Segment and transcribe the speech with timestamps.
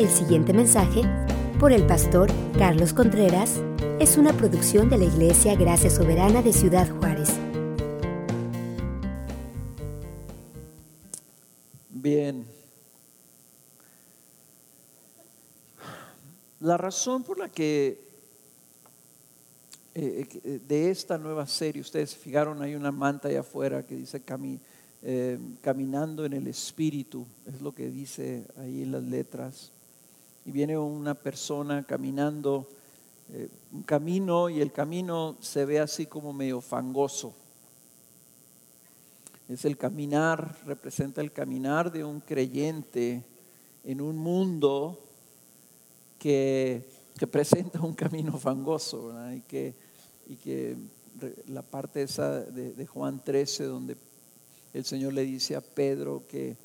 [0.00, 1.02] El siguiente mensaje,
[1.58, 3.60] por el pastor Carlos Contreras,
[4.00, 7.28] es una producción de la Iglesia Gracia Soberana de Ciudad Juárez.
[11.90, 12.46] Bien.
[16.60, 18.00] La razón por la que
[19.94, 24.22] eh, eh, de esta nueva serie, ustedes fijaron, hay una manta allá afuera que dice
[25.02, 29.72] eh, caminando en el espíritu, es lo que dice ahí en las letras
[30.44, 32.68] y viene una persona caminando
[33.32, 37.34] eh, un camino y el camino se ve así como medio fangoso.
[39.48, 43.22] Es el caminar, representa el caminar de un creyente
[43.84, 44.98] en un mundo
[46.18, 46.88] que,
[47.30, 49.74] presenta un camino fangoso, Y que,
[50.28, 50.76] y que
[51.48, 53.96] la parte esa de Juan 13, donde
[54.72, 56.56] el Señor le dice a Pedro que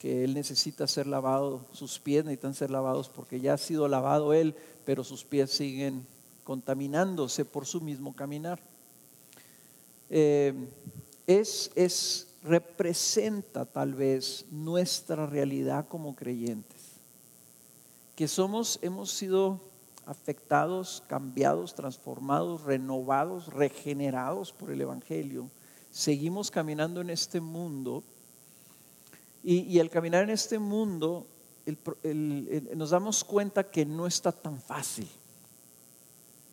[0.00, 4.32] que él necesita ser lavado, sus pies necesitan ser lavados porque ya ha sido lavado
[4.32, 6.06] él, pero sus pies siguen
[6.42, 8.58] contaminándose por su mismo caminar.
[10.08, 10.54] Eh,
[11.26, 16.80] es, es, representa tal vez nuestra realidad como creyentes,
[18.16, 19.60] que somos, hemos sido
[20.06, 25.50] afectados, cambiados, transformados, renovados, regenerados por el Evangelio.
[25.90, 28.02] Seguimos caminando en este mundo
[29.42, 31.26] y, al caminar en este mundo,
[32.74, 35.08] nos damos cuenta que no está tan fácil,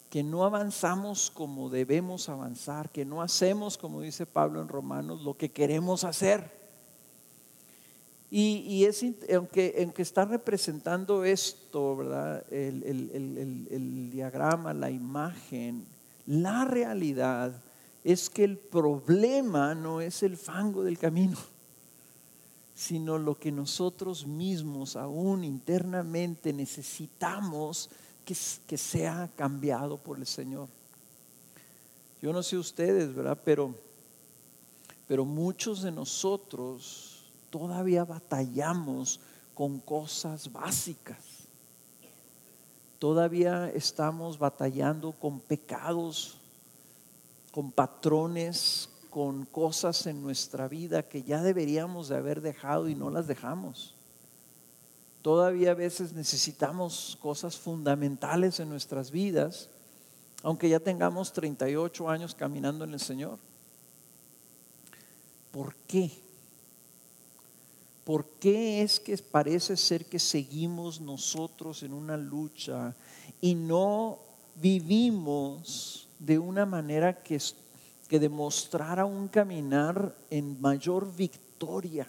[0.09, 5.35] que no avanzamos como debemos avanzar, que no hacemos, como dice Pablo en Romanos, lo
[5.35, 6.55] que queremos hacer.
[8.29, 12.45] Y, es, aunque, aunque, está representando esto, ¿verdad?
[12.51, 15.85] el diagrama, la imagen,
[16.25, 17.53] la realidad
[18.03, 21.37] es que el problema no es el fango del camino
[22.77, 27.89] sino lo que nosotros mismos aún internamente necesitamos
[28.23, 30.67] que, que sea cambiado por el Señor.
[32.21, 33.39] Yo no sé ustedes, ¿verdad?
[33.43, 33.73] Pero,
[35.07, 39.21] pero muchos de nosotros todavía batallamos
[39.55, 41.47] con cosas básicas.
[42.99, 46.37] Todavía estamos batallando con pecados,
[47.51, 48.87] con patrones,
[49.17, 53.95] con cosas en nuestra vida que ya deberíamos de haber dejado y no las dejamos.
[55.23, 59.71] Todavía a veces necesitamos cosas fundamentales en nuestras vidas,
[60.43, 63.39] aunque ya tengamos 38 años caminando en el Señor.
[65.49, 66.11] ¿Por qué?
[68.03, 72.95] ¿Por qué es que parece ser que seguimos nosotros en una lucha
[73.41, 74.19] y no
[74.61, 77.39] vivimos de una manera que
[78.07, 82.07] que demostrara un caminar en mayor victoria,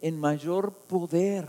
[0.00, 1.48] en mayor poder.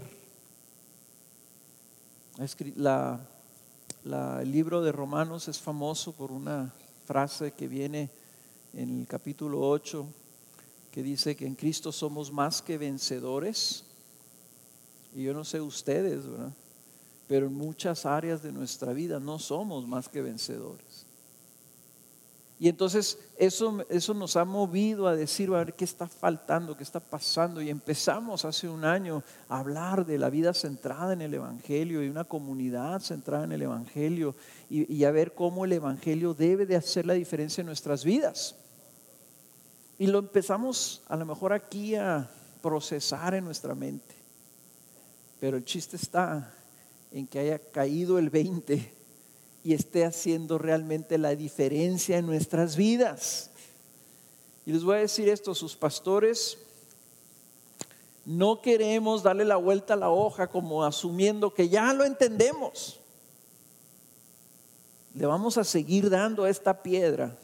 [4.04, 6.74] el libro de Romanos es famoso por una
[7.06, 8.10] frase que viene
[8.74, 10.06] en el capítulo 8,
[10.92, 13.84] que dice que en Cristo somos más que vencedores.
[15.16, 16.54] Y yo no sé ustedes, ¿verdad?
[17.28, 20.89] Pero en muchas áreas de nuestra vida no somos más que vencedores.
[22.62, 26.84] Y entonces eso, eso nos ha movido a decir, a ver qué está faltando, qué
[26.84, 27.62] está pasando.
[27.62, 32.10] Y empezamos hace un año a hablar de la vida centrada en el Evangelio y
[32.10, 34.36] una comunidad centrada en el Evangelio
[34.70, 38.56] y, y a ver cómo el Evangelio debe de hacer la diferencia en nuestras vidas.
[39.98, 42.30] Y lo empezamos a lo mejor aquí a
[42.62, 44.16] procesar en nuestra mente.
[45.40, 46.54] Pero el chiste está
[47.14, 48.99] en que haya caído el 20
[49.64, 53.52] y esté haciendo realmente la diferencia en nuestras vidas.
[54.66, 56.58] Y les voy a decir esto, sus pastores,
[58.26, 63.00] no queremos darle la vuelta a la hoja como asumiendo que ya lo entendemos.
[65.16, 67.36] Le vamos a seguir dando a esta piedra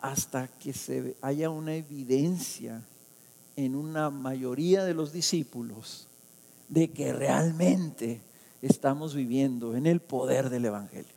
[0.00, 2.82] hasta que se haya una evidencia
[3.56, 6.08] en una mayoría de los discípulos
[6.68, 8.20] de que realmente
[8.62, 11.12] estamos viviendo en el poder del Evangelio.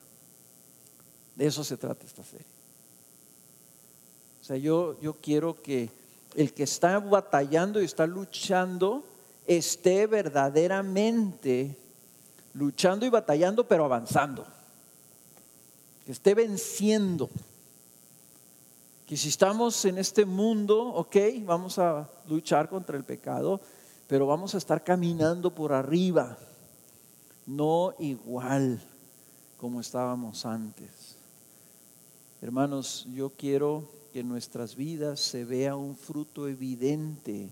[1.35, 2.45] De eso se trata esta serie.
[4.41, 5.89] O sea, yo, yo quiero que
[6.35, 9.03] el que está batallando y está luchando
[9.47, 11.77] esté verdaderamente
[12.53, 14.45] luchando y batallando, pero avanzando.
[16.05, 17.29] Que esté venciendo.
[19.05, 23.61] Que si estamos en este mundo, ok, vamos a luchar contra el pecado,
[24.07, 26.37] pero vamos a estar caminando por arriba
[27.45, 28.81] no igual
[29.57, 31.17] como estábamos antes.
[32.41, 37.51] Hermanos, yo quiero que en nuestras vidas se vea un fruto evidente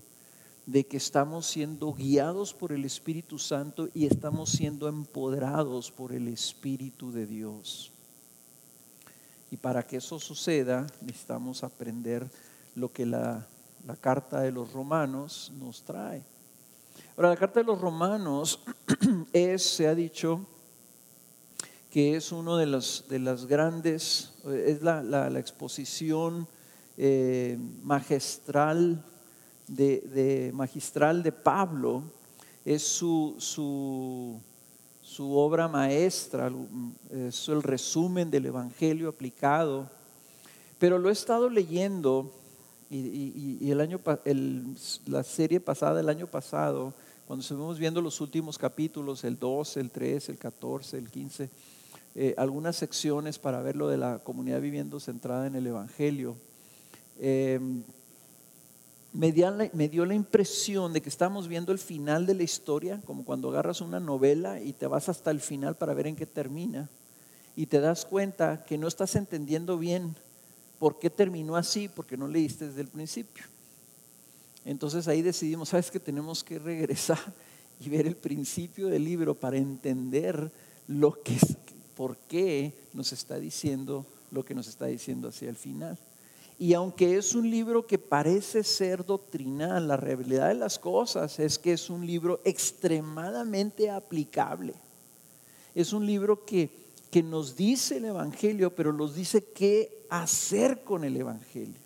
[0.66, 6.28] de que estamos siendo guiados por el Espíritu Santo y estamos siendo empoderados por el
[6.28, 7.92] Espíritu de Dios.
[9.50, 12.30] Y para que eso suceda, necesitamos aprender
[12.74, 13.46] lo que la,
[13.86, 16.22] la carta de los romanos nos trae.
[17.16, 18.60] Ahora, la carta de los romanos
[19.34, 20.46] es, se ha dicho,
[21.90, 26.46] que es uno de los de las grandes, es la, la, exposición
[26.96, 29.04] eh, magistral
[29.66, 32.04] de, magistral de Pablo,
[32.64, 34.40] es su, su,
[35.02, 36.52] su obra maestra,
[37.10, 39.90] es el resumen del Evangelio aplicado.
[40.78, 42.30] Pero lo he estado leyendo
[42.88, 44.00] y, y, el año,
[45.06, 46.94] la serie pasada, el año pasado,
[47.26, 51.50] cuando estuvimos viendo los últimos capítulos, el 12, el 13, el 14, el 15,
[52.16, 56.36] eh, algunas secciones para ver lo de la comunidad viviendo centrada en el Evangelio.
[57.18, 57.58] Eh,
[59.14, 63.48] me, dio la, impresión de que estamos viendo el final de la historia, como cuando
[63.48, 66.90] agarras una novela y te vas hasta el final para ver en qué termina,
[67.56, 70.16] y te das cuenta que no estás entendiendo bien
[70.80, 73.44] por qué terminó así, porque no leíste desde el principio.
[74.64, 77.18] Entonces ahí decidimos, sabes que tenemos que regresar
[77.80, 80.50] y ver el principio del libro para entender
[80.88, 81.36] lo que,
[81.96, 85.96] por qué nos está diciendo lo que nos está diciendo hacia el final.
[86.58, 91.58] Y aunque es un libro que parece ser doctrinal, la realidad de las cosas es
[91.58, 94.74] que es un libro extremadamente aplicable.
[95.74, 96.70] Es un libro que,
[97.10, 101.83] que nos dice el Evangelio, pero nos dice qué hacer con el Evangelio.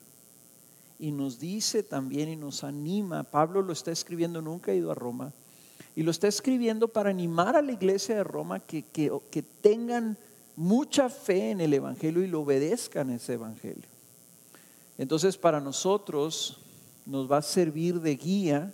[0.99, 4.95] Y nos dice también y nos anima, Pablo lo está escribiendo, nunca ha ido a
[4.95, 5.33] Roma,
[5.95, 10.17] y lo está escribiendo para animar a la iglesia de Roma que, que, tengan
[10.57, 13.89] mucha fe en el Evangelio y lo obedezcan ese Evangelio.
[14.97, 16.61] Entonces para nosotros
[17.07, 18.73] nos va a servir de guía,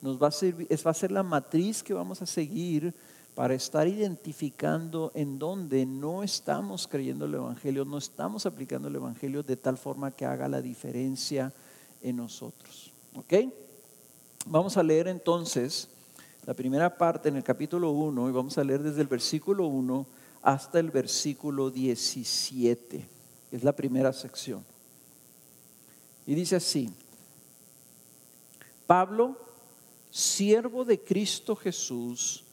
[0.00, 2.94] nos va a, servir, va a ser la matriz que vamos a seguir
[3.34, 9.42] para estar identificando en dónde no estamos creyendo el Evangelio, no estamos aplicando el Evangelio
[9.42, 11.52] de tal forma que haga la diferencia
[12.02, 12.92] en nosotros.
[13.14, 13.34] ¿Ok?
[14.46, 15.88] Vamos a leer entonces
[16.44, 20.06] la primera parte en el capítulo 1 y vamos a leer desde el versículo 1
[20.42, 23.08] hasta el versículo 17.
[23.52, 24.64] Es la primera sección.
[26.26, 26.92] Y dice así,
[28.86, 29.36] Pablo,
[30.10, 32.44] siervo de Cristo Jesús,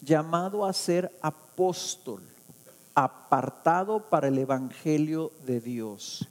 [0.00, 2.22] llamado a ser apóstol,
[2.94, 6.28] apartado para el Evangelio de Dios,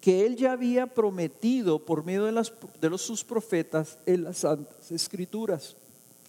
[0.00, 4.38] que él ya había prometido por medio de, las, de los, sus profetas en las
[4.38, 5.76] Santas Escrituras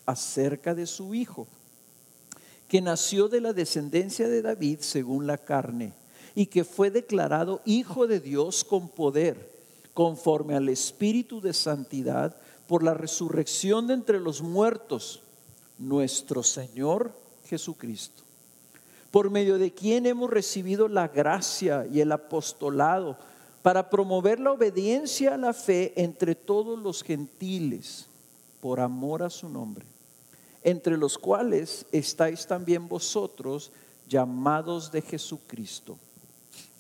[0.06, 1.48] acerca de su Hijo,
[2.68, 5.94] que nació de la descendencia de David según la carne,
[6.36, 9.52] y que fue declarado Hijo de Dios con poder,
[9.94, 12.36] conforme al Espíritu de Santidad,
[12.68, 15.22] por la resurrección de entre los muertos,
[15.78, 17.12] nuestro Señor
[17.46, 18.24] Jesucristo,
[19.12, 23.18] por medio de quien hemos recibido la gracia y el apostolado
[23.62, 28.08] para promover la obediencia a la fe entre todos los gentiles
[28.60, 29.86] por amor a su nombre,
[30.64, 33.72] entre los cuales estáis también vosotros
[34.08, 35.98] llamados de Jesucristo.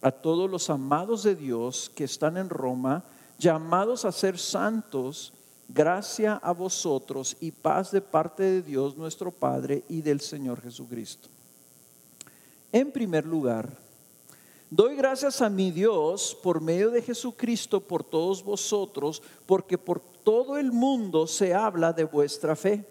[0.01, 3.03] A todos los amados de Dios que están en Roma,
[3.37, 5.33] llamados a ser santos,
[5.67, 11.29] gracia a vosotros y paz de parte de Dios nuestro Padre y del Señor Jesucristo.
[12.71, 13.77] En primer lugar,
[14.73, 20.57] Doy gracias a mi Dios por medio de Jesucristo por todos vosotros, porque por todo
[20.57, 22.85] el mundo se habla de vuestra fe.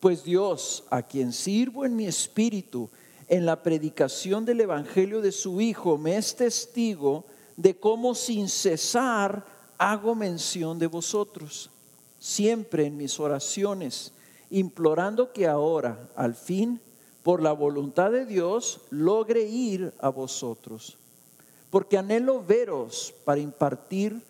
[0.00, 2.88] Pues Dios, a quien sirvo en mi espíritu,
[3.28, 7.26] en la predicación del Evangelio de su Hijo, me es testigo
[7.58, 9.44] de cómo sin cesar
[9.76, 11.70] hago mención de vosotros,
[12.18, 14.14] siempre en mis oraciones,
[14.48, 16.80] implorando que ahora, al fin,
[17.28, 20.96] por la voluntad de Dios, logre ir a vosotros.
[21.68, 24.22] Porque anhelo veros para impartir,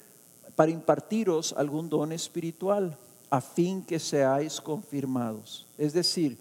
[0.56, 2.98] para impartiros algún don espiritual,
[3.30, 5.64] a fin que seáis confirmados.
[5.78, 6.38] Es decir,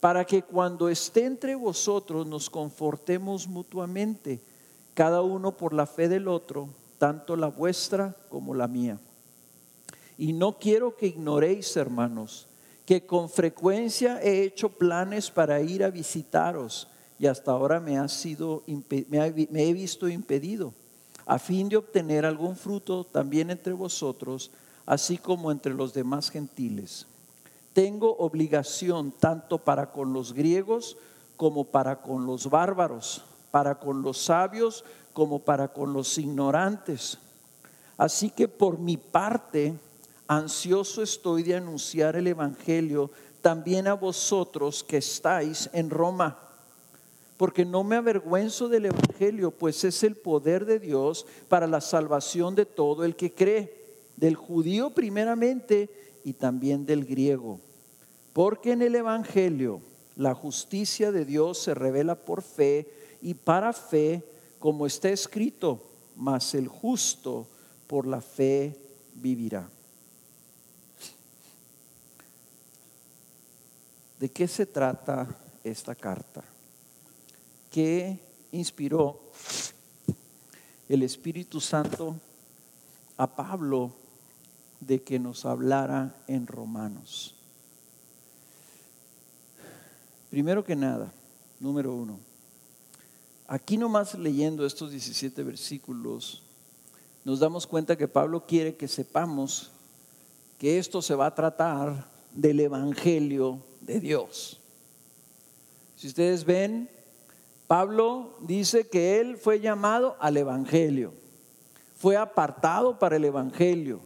[0.00, 4.40] para que cuando esté entre vosotros nos confortemos mutuamente,
[4.94, 8.98] cada uno por la fe del otro, tanto la vuestra como la mía.
[10.16, 12.46] Y no quiero que ignoréis, hermanos,
[12.90, 16.88] que con frecuencia he hecho planes para ir a visitaros
[17.20, 20.74] y hasta ahora me, ha sido, me he visto impedido,
[21.24, 24.50] a fin de obtener algún fruto también entre vosotros,
[24.86, 27.06] así como entre los demás gentiles.
[27.74, 30.96] Tengo obligación tanto para con los griegos
[31.36, 37.18] como para con los bárbaros, para con los sabios como para con los ignorantes.
[37.96, 39.78] Así que por mi parte,
[40.30, 43.10] ansioso estoy de anunciar el Evangelio
[43.42, 46.38] también a vosotros que estáis en Roma.
[47.36, 52.54] Porque no me avergüenzo del Evangelio, pues es el poder de Dios para la salvación
[52.54, 53.74] de todo el que cree,
[54.16, 55.90] del judío primeramente
[56.22, 57.58] y también del griego.
[58.32, 59.80] Porque en el Evangelio
[60.14, 62.88] la justicia de Dios se revela por fe
[63.20, 64.22] y para fe,
[64.60, 65.82] como está escrito,
[66.14, 67.48] mas el justo
[67.88, 68.76] por la fe
[69.14, 69.68] vivirá.
[74.20, 75.26] ¿De qué se trata
[75.64, 76.44] esta carta?
[77.70, 78.20] ¿Qué
[78.52, 79.18] inspiró
[80.90, 82.20] el Espíritu Santo
[83.16, 83.94] a Pablo
[84.78, 87.34] de que nos hablara en Romanos?
[90.28, 91.10] Primero que nada,
[91.58, 92.20] número uno,
[93.46, 96.42] aquí nomás leyendo estos 17 versículos,
[97.24, 99.70] nos damos cuenta que Pablo quiere que sepamos
[100.58, 104.60] que esto se va a tratar del Evangelio de Dios.
[105.96, 106.88] Si ustedes ven,
[107.66, 111.12] Pablo dice que él fue llamado al Evangelio,
[111.96, 114.00] fue apartado para el Evangelio,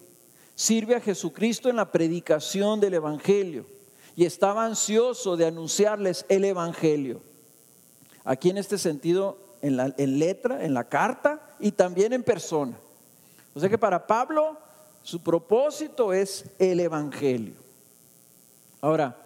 [0.55, 3.67] sirve a Jesucristo en la predicación del Evangelio
[4.17, 7.21] y estaba ansioso de anunciarles el Evangelio.
[8.25, 12.77] Aquí en este sentido, en, la, letra, en la carta y también en persona.
[13.55, 14.59] O sea que para Pablo
[15.03, 17.55] su propósito es el Evangelio.
[18.81, 19.24] Ahora,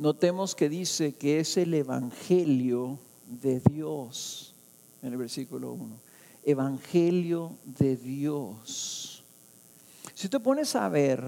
[0.00, 4.54] notemos que dice que es el Evangelio de Dios,
[5.02, 6.00] en el versículo 1.
[6.42, 9.22] Evangelio de Dios.
[10.14, 11.22] Si te pones a ver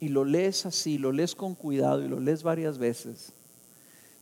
[0.00, 3.34] y lo lees así, lo lees con cuidado y lo lees varias veces,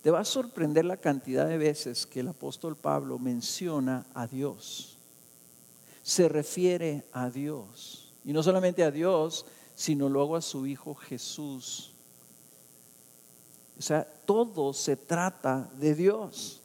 [0.02, 4.98] te va a sorprender la cantidad de veces que el apóstol Pablo menciona a Dios.
[6.02, 8.12] Se refiere a Dios.
[8.24, 9.46] Y no solamente a Dios,
[9.76, 11.89] sino luego a su Hijo Jesús
[13.80, 16.60] o sea, todo se trata de Dios.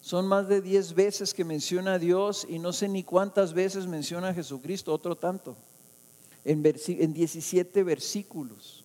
[0.00, 3.88] Son más de 10 veces que menciona a Dios y no sé ni cuántas veces
[3.88, 5.56] menciona a Jesucristo, otro tanto,
[6.44, 8.84] en, en 17 versículos.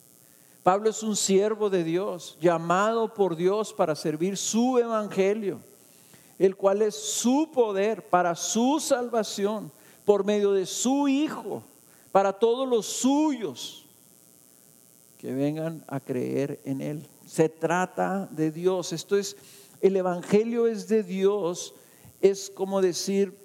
[0.64, 5.60] Pablo es un siervo de Dios, llamado por Dios para servir su evangelio,
[6.40, 9.72] el cual es su poder para su salvación
[10.06, 11.62] por medio de su Hijo,
[12.12, 13.86] para todos los suyos
[15.20, 17.06] que vengan a creer en Él.
[17.28, 18.94] Se trata de Dios.
[18.94, 19.36] Esto es,
[19.82, 21.76] el Evangelio es de Dios.
[22.22, 23.38] Es como decir,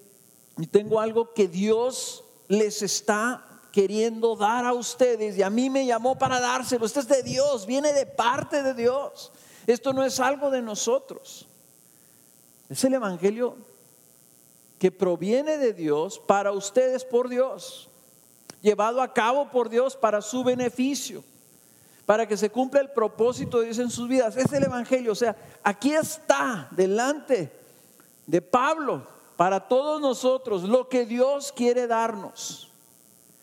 [0.70, 6.16] tengo algo que Dios les está queriendo dar a ustedes y a mí me llamó
[6.16, 6.86] para dárselo.
[6.86, 9.32] Esto es de Dios, viene de parte de Dios.
[9.66, 11.48] Esto no es algo de nosotros.
[12.68, 13.56] Es el Evangelio
[14.78, 17.88] que proviene de Dios para ustedes por Dios,
[18.62, 21.24] llevado a cabo por Dios para su beneficio
[22.06, 24.36] para que se cumpla el propósito de Dios en sus vidas.
[24.36, 25.12] Es el Evangelio.
[25.12, 27.50] O sea, aquí está delante
[28.26, 29.06] de Pablo
[29.36, 32.68] para todos nosotros lo que Dios quiere darnos.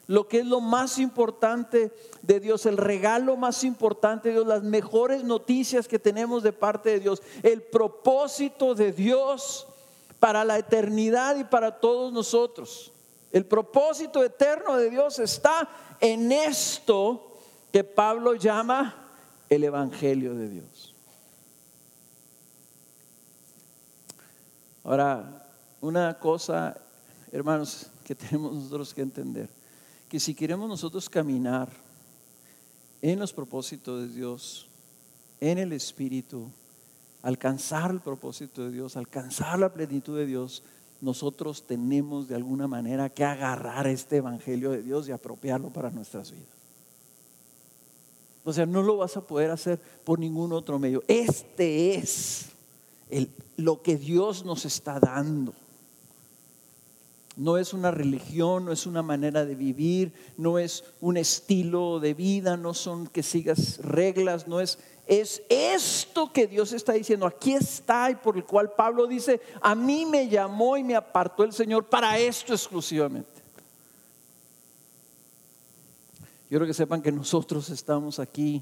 [0.07, 1.91] Lo que es lo más importante
[2.21, 6.89] de Dios, el regalo más importante de Dios, las mejores noticias que tenemos de parte
[6.89, 9.67] de Dios, el propósito de Dios
[10.19, 12.91] para la eternidad y para todos nosotros.
[13.31, 15.69] El propósito eterno de Dios está
[16.01, 17.30] en esto
[17.71, 18.95] que Pablo llama
[19.49, 20.95] el Evangelio de Dios.
[24.83, 25.47] Ahora,
[25.79, 26.79] una cosa,
[27.31, 29.49] hermanos, que tenemos nosotros que entender,
[30.09, 31.69] que si queremos nosotros caminar
[33.01, 34.67] en los propósitos de Dios,
[35.39, 36.49] en el Espíritu,
[37.21, 40.63] alcanzar el propósito de Dios, alcanzar la plenitud de Dios,
[40.99, 46.31] nosotros tenemos de alguna manera que agarrar este Evangelio de Dios y apropiarlo para nuestras
[46.31, 46.60] vidas.
[48.43, 51.03] O sea, no lo vas a poder hacer por ningún otro medio.
[51.07, 52.47] Este es
[53.57, 55.53] lo que Dios nos está dando.
[57.37, 62.13] No es una religión, no es una manera de vivir, no es un estilo de
[62.13, 64.79] vida, no son que sigas reglas, no es
[65.11, 67.25] es esto que Dios está diciendo.
[67.25, 71.43] Aquí está y por el cual Pablo dice, a mí me llamó y me apartó
[71.43, 73.40] el Señor para esto exclusivamente.
[76.51, 78.61] Yo que sepan que nosotros estamos aquí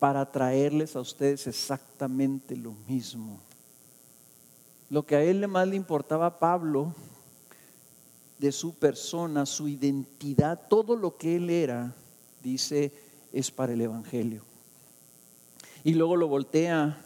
[0.00, 3.38] para traerles a ustedes exactamente lo mismo.
[4.90, 6.92] Lo que a él más le importaba a Pablo,
[8.40, 11.94] de su persona, su identidad, todo lo que él era,
[12.42, 12.92] dice,
[13.32, 14.42] es para el Evangelio.
[15.84, 17.00] Y luego lo voltea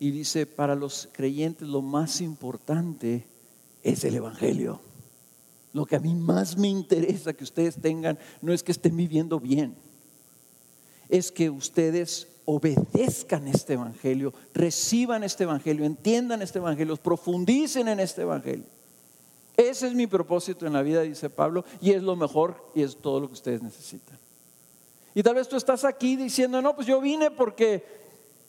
[0.00, 3.28] y dice, para los creyentes lo más importante
[3.84, 4.80] es el Evangelio.
[5.74, 9.40] Lo que a mí más me interesa que ustedes tengan no es que estén viviendo
[9.40, 9.74] bien,
[11.08, 18.22] es que ustedes obedezcan este Evangelio, reciban este Evangelio, entiendan este Evangelio, profundicen en este
[18.22, 18.66] Evangelio.
[19.56, 22.96] Ese es mi propósito en la vida, dice Pablo, y es lo mejor y es
[22.96, 24.16] todo lo que ustedes necesitan.
[25.12, 28.03] Y tal vez tú estás aquí diciendo, no, pues yo vine porque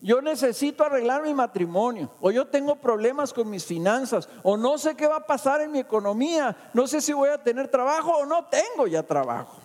[0.05, 4.95] yo necesito arreglar mi matrimonio, o yo tengo problemas con mis finanzas, o no sé
[4.95, 8.23] qué va a pasar en mi economía, no sé si voy a tener trabajo o
[8.23, 9.57] no tengo ya trabajo.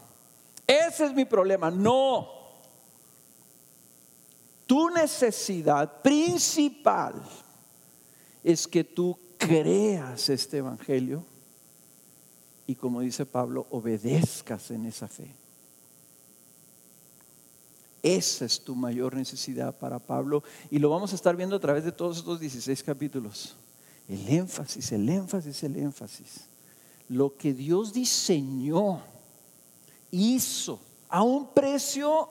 [0.67, 1.71] Ese es mi problema.
[1.71, 2.27] No.
[4.65, 7.21] Tu necesidad principal
[8.43, 11.23] es que tú creas este evangelio
[12.67, 15.35] y como dice Pablo, obedezcas en esa fe.
[18.03, 21.85] Esa es tu mayor necesidad para Pablo y lo vamos a estar viendo a través
[21.85, 23.57] de todos estos 16 capítulos.
[24.09, 26.49] El énfasis, el énfasis, el énfasis.
[27.09, 29.01] Lo que Dios diseñó,
[30.11, 32.29] hizo a un precio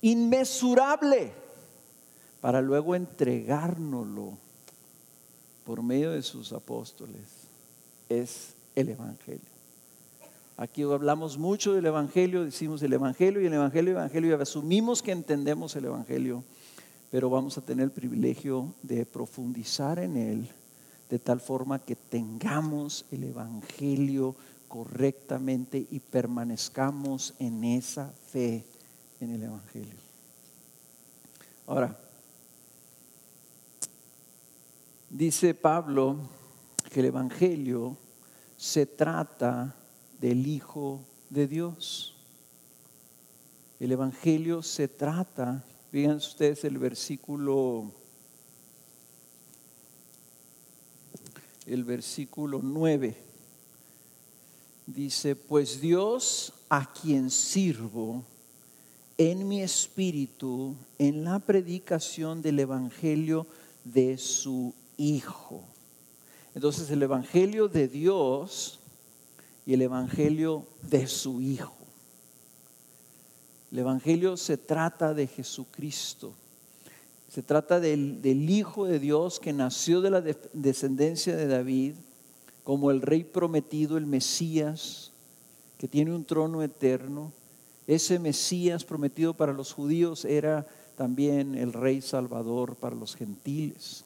[0.00, 1.32] inmesurable
[2.40, 4.36] para luego entregárnoslo
[5.64, 7.46] por medio de sus apóstoles
[8.08, 9.55] es el Evangelio.
[10.58, 15.02] Aquí hablamos mucho del Evangelio, decimos el Evangelio y el Evangelio, el Evangelio, y asumimos
[15.02, 16.44] que entendemos el Evangelio,
[17.10, 20.48] pero vamos a tener el privilegio de profundizar en él
[21.10, 24.34] de tal forma que tengamos el Evangelio
[24.66, 28.64] correctamente y permanezcamos en esa fe
[29.20, 29.94] en el Evangelio.
[31.66, 31.98] Ahora,
[35.10, 36.16] dice Pablo
[36.90, 37.96] que el Evangelio
[38.56, 39.74] se trata
[40.20, 42.16] del Hijo de Dios.
[43.78, 47.92] El Evangelio se trata, fíjense ustedes el versículo,
[51.66, 53.16] el versículo 9,
[54.86, 58.24] dice, pues Dios a quien sirvo
[59.18, 63.46] en mi espíritu, en la predicación del Evangelio
[63.84, 65.62] de su Hijo.
[66.54, 68.80] Entonces el Evangelio de Dios
[69.66, 71.74] y el Evangelio de su Hijo.
[73.72, 76.32] El Evangelio se trata de Jesucristo.
[77.28, 81.94] Se trata del, Hijo de Dios que nació de la descendencia de David
[82.62, 85.12] como el Rey prometido, el Mesías,
[85.78, 87.32] que tiene un trono eterno.
[87.86, 94.04] Ese Mesías prometido para los judíos era también el Rey Salvador para los gentiles.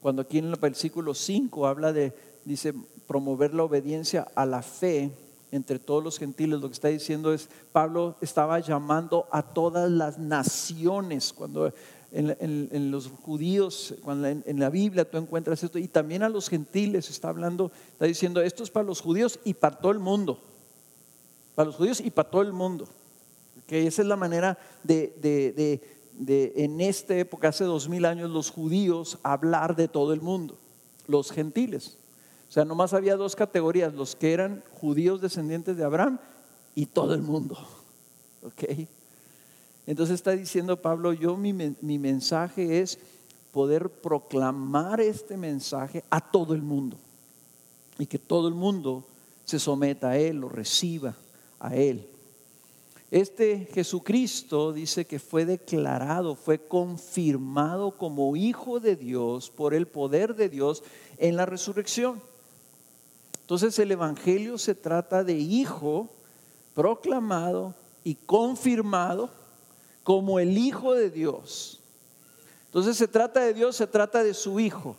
[0.00, 2.12] Cuando aquí en el versículo 5 habla de,
[2.44, 2.74] dice,
[3.06, 5.10] promover la obediencia a la fe
[5.50, 6.60] entre todos los gentiles.
[6.60, 11.32] Lo que está diciendo es, Pablo estaba llamando a todas las naciones.
[11.32, 11.72] Cuando
[12.10, 17.10] en, los judíos, cuando en, la Biblia tú encuentras esto, y también a los gentiles
[17.10, 20.40] está hablando, está diciendo, esto es para los judíos y para todo el mundo.
[21.54, 22.88] Para los judíos y para todo el mundo.
[23.66, 25.80] Que esa es la manera de, de,
[26.18, 30.56] de, en esta época, hace dos mil años, los judíos hablar de todo el mundo,
[31.06, 31.96] los gentiles.
[32.54, 36.20] Sea, nomás había dos categorías, los que eran judíos descendientes de Abraham
[36.76, 37.58] y todo el mundo.
[39.88, 43.00] Entonces está diciendo Pablo, yo mi, mi mensaje es
[43.50, 46.96] poder proclamar este mensaje a todo el mundo
[47.98, 49.04] y que todo el mundo
[49.44, 51.16] se someta a Él, lo reciba
[51.58, 52.06] a Él.
[53.10, 60.36] Este Jesucristo dice que fue declarado, fue confirmado como Hijo de Dios por el poder
[60.36, 60.84] de Dios
[61.18, 62.22] en la resurrección.
[63.44, 66.08] Entonces el Evangelio se trata de hijo
[66.74, 69.28] proclamado y confirmado
[70.02, 71.78] como el Hijo de Dios.
[72.64, 74.96] Entonces se trata de Dios, se trata de su Hijo.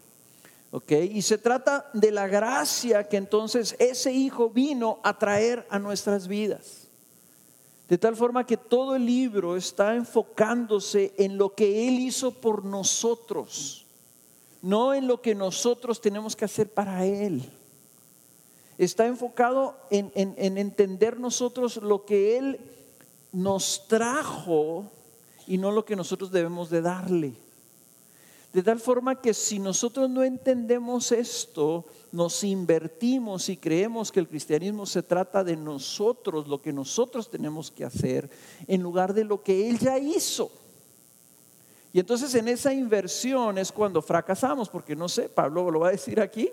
[0.90, 6.28] Y se trata de la gracia que entonces ese Hijo vino a traer a nuestras
[6.28, 6.88] vidas.
[7.90, 12.64] De tal forma que todo el libro está enfocándose en lo que Él hizo por
[12.64, 13.88] nosotros,
[14.62, 17.52] no en lo que nosotros tenemos que hacer para Él
[18.78, 20.12] está enfocado en,
[20.58, 22.60] entender nosotros lo que Él
[23.32, 24.86] nos trajo
[25.48, 27.34] y no lo que nosotros debemos de darle.
[28.52, 34.30] De tal forma que si nosotros no entendemos esto, nos invertimos y creemos que el
[34.30, 38.30] cristianismo se trata de nosotros, lo que nosotros tenemos que hacer,
[38.68, 40.50] en lugar de lo que Él ya hizo.
[41.92, 45.92] Y entonces en esa inversión es cuando fracasamos, porque no sé, Pablo lo va a
[45.92, 46.50] decir aquí,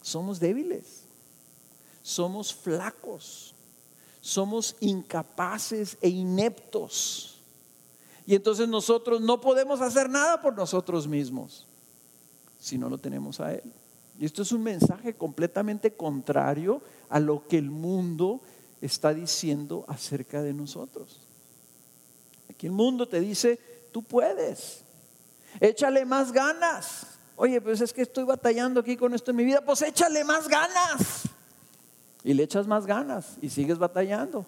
[0.00, 0.99] somos débiles
[2.10, 3.54] somos flacos,
[4.20, 7.40] somos incapaces e ineptos.
[8.26, 11.66] Y entonces nosotros no podemos hacer nada por nosotros mismos
[12.58, 13.62] si no lo tenemos a Él.
[14.18, 18.40] Y esto es un mensaje completamente contrario a lo que el mundo
[18.80, 21.20] está diciendo acerca de nosotros.
[22.50, 23.58] Aquí el mundo te dice,
[23.92, 24.82] tú puedes,
[25.60, 27.06] échale más ganas.
[27.36, 30.48] Oye, pues es que estoy batallando aquí con esto en mi vida, pues échale más
[30.48, 31.29] ganas.
[32.30, 34.46] Y le echas más ganas y sigues batallando.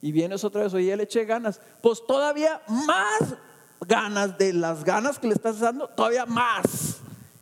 [0.00, 1.60] Y vienes otra vez, oye, le eché ganas.
[1.82, 3.34] Pues todavía más
[3.80, 6.98] ganas de las ganas que le estás dando, todavía más.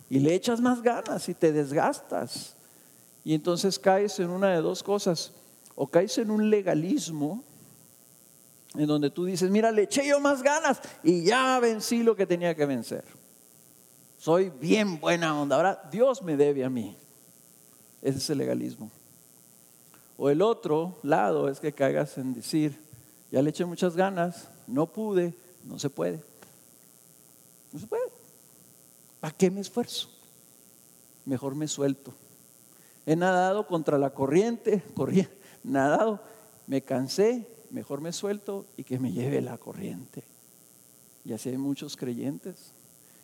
[0.08, 2.56] Y le echas más ganas y te desgastas.
[3.22, 5.34] Y entonces caes en una de dos cosas.
[5.74, 7.44] O caes en un legalismo
[8.74, 12.24] en donde tú dices, mira, le eché yo más ganas y ya vencí lo que
[12.24, 13.04] tenía que vencer.
[14.16, 15.56] Soy bien buena onda.
[15.56, 16.96] Ahora Dios me debe a mí.
[18.00, 18.90] Ese es el legalismo.
[20.24, 22.78] O el otro lado es que caigas en decir,
[23.32, 26.22] ya le eché muchas ganas, no pude, no se puede.
[27.72, 28.04] No se puede.
[29.18, 30.08] ¿Para qué me esfuerzo?
[31.24, 32.14] Mejor me suelto.
[33.04, 35.26] He nadado contra la corriente, corrí,
[35.64, 36.20] nadado,
[36.68, 40.22] me cansé, mejor me suelto y que me lleve la corriente.
[41.24, 42.70] Y así hay muchos creyentes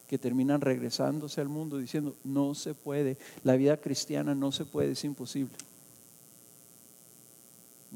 [0.09, 4.91] que terminan regresándose al mundo diciendo, no se puede, la vida cristiana no se puede,
[4.91, 5.55] es imposible.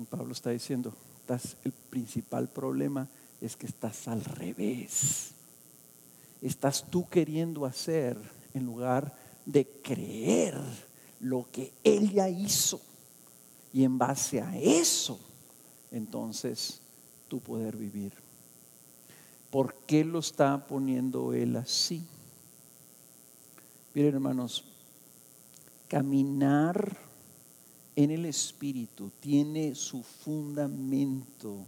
[0.08, 0.94] Pablo está diciendo,
[1.64, 3.08] el principal problema
[3.40, 5.32] es que estás al revés.
[6.40, 8.18] Estás tú queriendo hacer
[8.54, 10.56] en lugar de creer
[11.20, 12.80] lo que Él ya hizo.
[13.72, 15.18] Y en base a eso
[15.90, 16.80] entonces
[17.28, 18.12] tu poder vivir.
[19.50, 22.04] ¿Por qué lo está poniendo Él así?
[23.94, 24.64] Miren hermanos,
[25.88, 26.96] caminar
[27.94, 31.66] en el Espíritu tiene su fundamento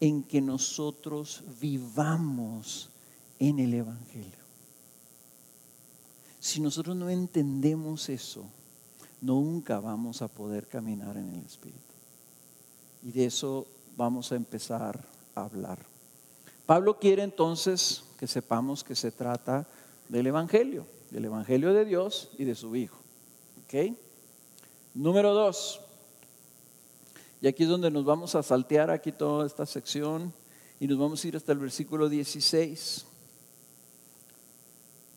[0.00, 2.90] en que nosotros vivamos
[3.38, 4.42] en el Evangelio.
[6.40, 8.44] Si nosotros no entendemos eso,
[9.20, 11.78] nunca vamos a poder caminar en el Espíritu.
[13.04, 13.66] Y de eso
[13.96, 15.78] vamos a empezar a hablar.
[16.66, 19.66] Pablo quiere entonces que sepamos que se trata
[20.08, 22.98] del Evangelio, del Evangelio de Dios y de su Hijo.
[23.64, 23.96] ¿Ok?
[24.94, 25.80] Número dos.
[27.40, 30.32] Y aquí es donde nos vamos a saltear aquí toda esta sección
[30.78, 33.06] y nos vamos a ir hasta el versículo 16.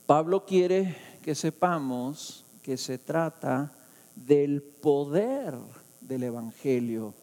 [0.05, 3.71] Pablo quiere que sepamos que se trata
[4.15, 5.55] del poder
[6.01, 7.13] del Evangelio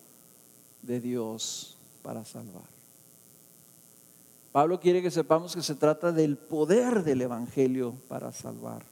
[0.82, 2.70] de Dios para salvar.
[4.52, 8.91] Pablo quiere que sepamos que se trata del poder del Evangelio para salvar.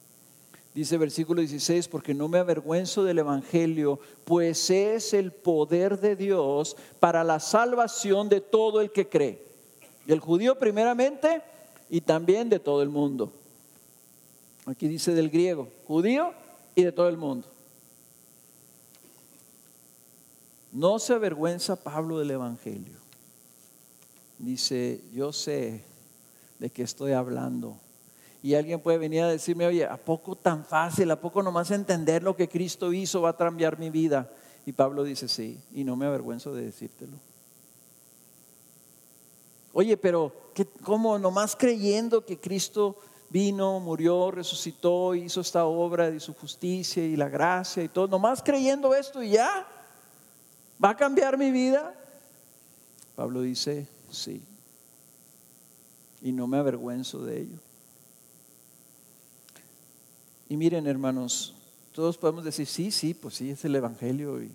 [0.73, 6.77] Dice versículo 16, porque no me avergüenzo del Evangelio, pues es el poder de Dios
[6.99, 9.43] para la salvación de todo el que cree.
[10.05, 11.41] Del judío primeramente
[11.89, 13.33] y también de todo el mundo.
[14.65, 16.33] Aquí dice del griego, judío
[16.73, 17.47] y de todo el mundo.
[20.71, 22.95] No se avergüenza Pablo del Evangelio.
[24.39, 25.83] Dice, yo sé
[26.59, 27.77] de qué estoy hablando.
[28.43, 31.11] Y alguien puede venir a decirme, oye, ¿a poco tan fácil?
[31.11, 34.31] ¿A poco nomás entender lo que Cristo hizo va a cambiar mi vida?
[34.65, 37.17] Y Pablo dice, sí, y no me avergüenzo de decírtelo.
[39.73, 40.33] Oye, pero
[40.83, 42.97] ¿cómo nomás creyendo que Cristo
[43.29, 48.41] vino, murió, resucitó, hizo esta obra de su justicia y la gracia y todo, nomás
[48.41, 49.67] creyendo esto y ya?
[50.83, 51.95] ¿Va a cambiar mi vida?
[53.15, 54.43] Pablo dice, sí.
[56.23, 57.70] Y no me avergüenzo de ello.
[60.51, 61.53] Y miren, hermanos,
[61.93, 64.51] todos podemos decir, sí, sí, pues sí, es el Evangelio y,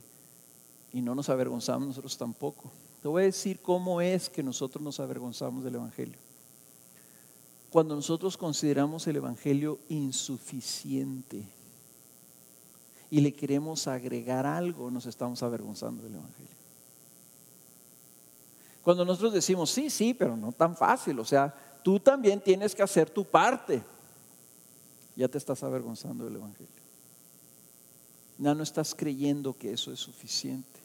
[0.93, 2.71] y no nos avergonzamos nosotros tampoco.
[3.01, 6.19] Te voy a decir cómo es que nosotros nos avergonzamos del Evangelio.
[7.71, 11.49] Cuando nosotros consideramos el Evangelio insuficiente
[13.09, 16.53] y le queremos agregar algo, nos estamos avergonzando del Evangelio.
[18.83, 22.83] Cuando nosotros decimos, sí, sí, pero no tan fácil, o sea, tú también tienes que
[22.83, 23.83] hacer tu parte,
[25.17, 26.73] ya te estás avergonzando del Evangelio.
[28.39, 30.81] Ya no estás creyendo que eso es suficiente.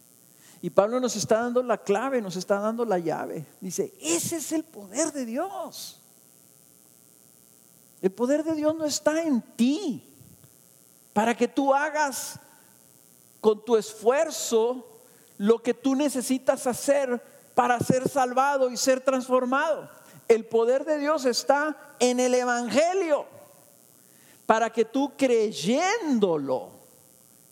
[0.62, 3.46] Y Pablo nos está dando la clave, nos está dando la llave.
[3.60, 6.00] Dice, ese es el poder de Dios.
[8.02, 10.04] El poder de Dios no está en ti
[11.14, 12.40] para que tú hagas
[13.42, 14.88] con tu esfuerzo
[15.38, 17.22] lo que tú necesitas hacer
[17.56, 19.90] para ser salvado y ser transformado.
[20.28, 23.26] El poder de Dios está en el Evangelio,
[24.46, 26.72] para que tú creyéndolo,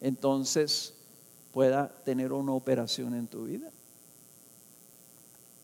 [0.02, 0.94] entonces
[1.52, 3.72] pueda tener una operación en tu vida.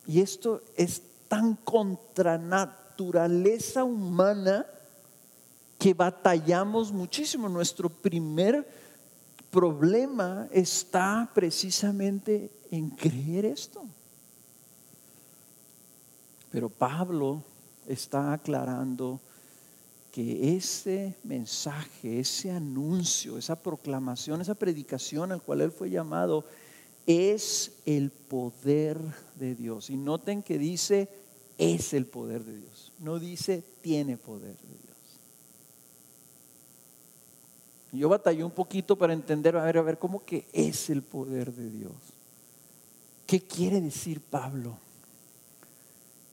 [0.06, 4.66] Y esto es tan contra naturaleza humana
[5.78, 7.48] que batallamos muchísimo.
[7.48, 8.66] Nuestro primer
[9.50, 13.84] problema está precisamente en creer esto.
[16.50, 17.42] Pero Pablo
[17.86, 19.20] está aclarando
[20.16, 26.46] que ese mensaje, ese anuncio, esa proclamación, esa predicación al cual él fue llamado,
[27.06, 28.98] es el poder
[29.34, 29.90] de Dios.
[29.90, 31.10] Y noten que dice,
[31.58, 32.94] es el poder de Dios.
[32.98, 34.96] No dice, tiene poder de Dios.
[37.92, 41.52] Yo batallé un poquito para entender, a ver, a ver, ¿cómo que es el poder
[41.52, 41.92] de Dios?
[43.26, 44.78] ¿Qué quiere decir Pablo?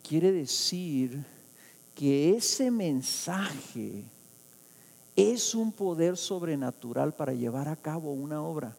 [0.01, 1.32] Quiere decir
[1.95, 4.03] que ese mensaje
[5.15, 8.75] es un poder sobrenatural para llevar a cabo una obra.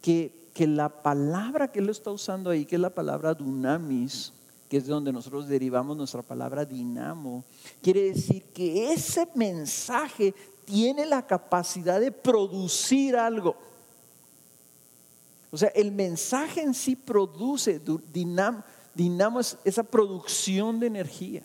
[0.00, 4.32] Que, que la palabra que él está usando ahí, que es la palabra dunamis,
[4.68, 7.44] que es de donde nosotros derivamos nuestra palabra dinamo,
[7.82, 13.56] quiere decir que ese mensaje tiene la capacidad de producir algo.
[15.50, 17.80] O sea, el mensaje en sí produce,
[18.12, 18.62] dinamo,
[18.98, 21.42] dinamo es esa producción de energía.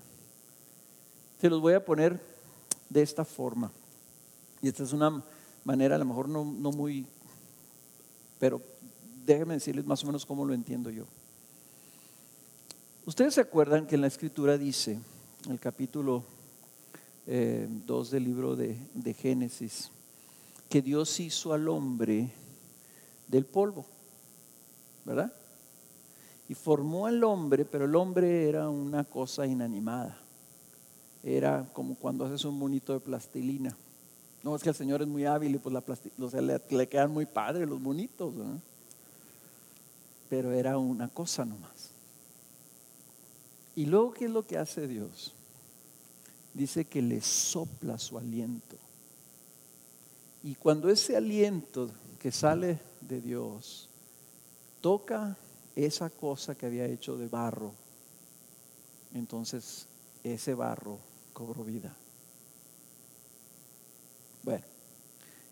[1.40, 2.20] Se los voy a poner
[2.90, 3.72] de esta forma.
[4.60, 5.24] Y esta es una
[5.64, 7.06] manera, a lo mejor no, no muy,
[8.40, 8.60] pero
[9.24, 11.06] déjenme decirles más o menos cómo lo entiendo yo.
[13.06, 15.00] Ustedes se acuerdan que en la escritura dice,
[15.46, 16.24] en el capítulo
[17.28, 19.92] 2 eh, del libro de, de Génesis,
[20.70, 22.32] que Dios hizo al hombre
[23.28, 23.86] del polvo,
[25.06, 25.32] ¿verdad?
[26.50, 30.18] Y formó al hombre, pero el hombre era una cosa inanimada.
[31.24, 33.76] Era como cuando haces un monito de plastilina.
[34.44, 35.84] No, es que el Señor es muy hábil y pues la
[36.20, 38.34] o sea, le, quedan muy padres los bonitos.
[40.30, 41.92] Pero era una cosa nomás.
[43.76, 45.34] Y luego, ¿qué es lo que hace Dios?
[46.54, 48.76] Dice que le sopla su aliento.
[50.44, 53.90] Y cuando ese aliento que sale de Dios
[54.82, 55.38] toca
[55.76, 57.74] esa cosa que había hecho de barro,
[59.14, 59.88] entonces
[60.24, 61.00] ese barro
[61.34, 61.96] cobró vida.
[64.44, 64.66] Bueno,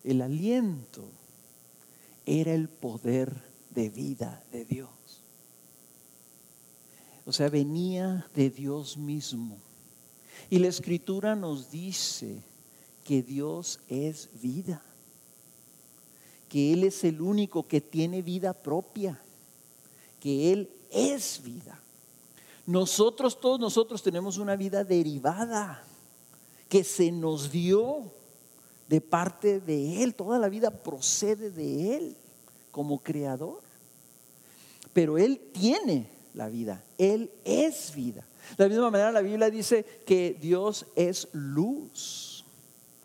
[0.03, 1.03] el aliento
[2.25, 3.33] era el poder
[3.69, 4.89] de vida de Dios.
[7.25, 9.57] O sea, venía de Dios mismo.
[10.49, 12.41] Y la escritura nos dice
[13.03, 14.83] que Dios es vida,
[16.49, 19.21] que Él es el único que tiene vida propia,
[20.21, 21.77] que Él es vida.
[22.65, 25.83] Nosotros, todos nosotros tenemos una vida derivada
[26.69, 28.13] que se nos dio
[28.87, 30.15] de parte de Él.
[30.15, 32.15] Toda la vida procede de Él
[32.71, 33.61] como creador.
[34.93, 36.83] Pero Él tiene la vida.
[36.97, 38.23] Él es vida.
[38.57, 42.45] De la misma manera la Biblia dice que Dios es luz,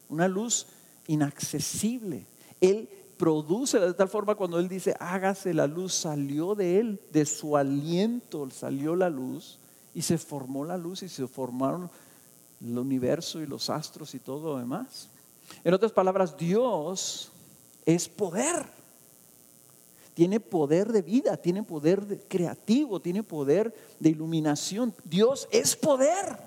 [0.09, 0.66] una luz
[1.07, 2.26] inaccesible.
[2.61, 7.26] Él produce de tal forma cuando Él dice, hágase la luz, salió de Él, de
[7.26, 9.59] su aliento salió la luz
[9.94, 11.90] y se formó la luz y se formaron
[12.61, 15.09] el universo y los astros y todo lo demás.
[15.64, 17.31] En otras palabras, Dios
[17.85, 18.66] es poder
[20.16, 24.94] tiene poder de vida, tiene poder creativo, tiene poder de iluminación.
[25.05, 26.38] Dios es poder.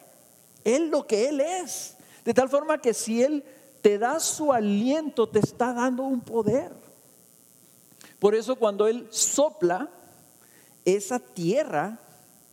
[0.63, 1.95] Él lo que Él es.
[2.25, 3.43] De tal forma que si Él
[3.81, 6.71] te da su aliento, te está dando un poder.
[8.19, 9.89] Por eso cuando Él sopla,
[10.85, 11.99] esa tierra,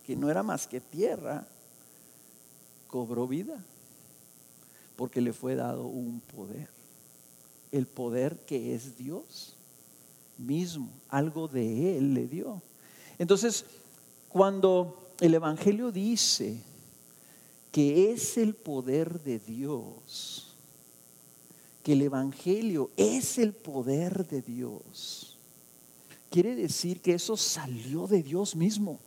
[0.03, 1.45] que no era más que tierra,
[2.87, 3.63] cobró vida.
[4.95, 6.69] Porque le fue dado un poder.
[7.71, 9.57] El poder que es Dios
[10.37, 12.61] mismo, algo de Él le dio.
[13.19, 13.65] Entonces,
[14.29, 16.61] cuando el Evangelio dice
[17.71, 20.46] que es el poder de Dios,
[21.87, 25.37] que el Evangelio es el poder de Dios,
[26.29, 28.99] quiere decir que eso salió de Dios mismo.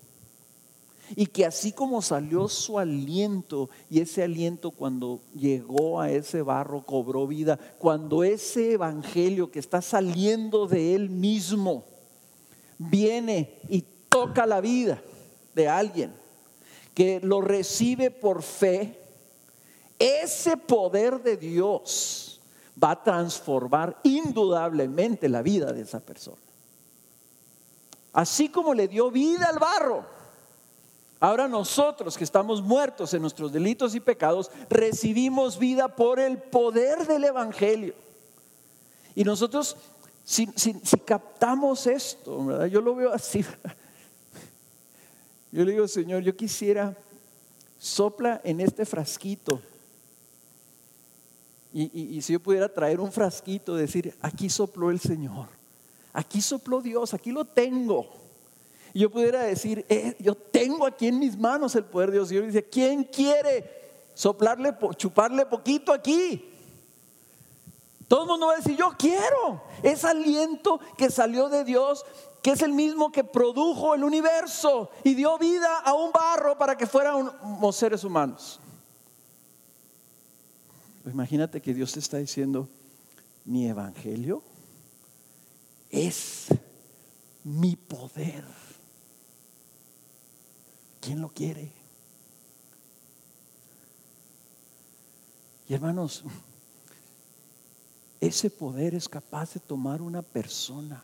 [1.14, 6.80] Y que así como salió su aliento, y ese aliento cuando llegó a ese barro
[6.86, 11.84] cobró vida, cuando ese evangelio que está saliendo de él mismo
[12.78, 15.02] viene y toca la vida
[15.54, 16.14] de alguien,
[16.94, 18.98] que lo recibe por fe,
[19.98, 22.30] ese poder de Dios
[22.82, 26.38] va a transformar indudablemente la vida de esa persona.
[28.12, 30.20] Así como le dio vida al barro
[31.20, 37.06] Ahora nosotros que estamos muertos en nuestros delitos y pecados, recibimos vida por el poder
[37.06, 37.94] del Evangelio.
[39.14, 39.76] Y nosotros,
[40.24, 40.46] si,
[41.04, 43.44] captamos esto, yo lo veo así.
[45.52, 46.96] Yo le digo, Señor, yo quisiera,
[47.78, 49.60] sopla en este frasquito
[51.72, 55.46] Y, si yo pudiera traer un frasquito, decir, aquí sopló el Señor,
[56.12, 58.10] aquí sopló Dios, aquí lo tengo.
[58.92, 62.32] Y yo pudiera decir, eh, yo tengo aquí en mis manos el poder de Dios.
[62.32, 63.70] Y yo dice, ¿quién quiere
[64.14, 66.44] soplarle, chuparle poquito aquí?
[68.08, 69.62] Todo el mundo va a decir, yo quiero.
[69.84, 72.04] Es aliento que salió de Dios,
[72.42, 76.76] que es el mismo que produjo el universo y dio vida a un barro para
[76.76, 77.30] que fueran
[77.70, 78.58] seres humanos.
[81.06, 82.68] Imagínate que Dios te está diciendo,
[83.44, 84.42] mi evangelio
[85.90, 86.48] es
[87.44, 88.44] mi poder.
[91.00, 91.72] ¿Quién lo quiere?
[95.68, 96.24] Y hermanos,
[98.20, 101.02] ese poder es capaz de tomar una persona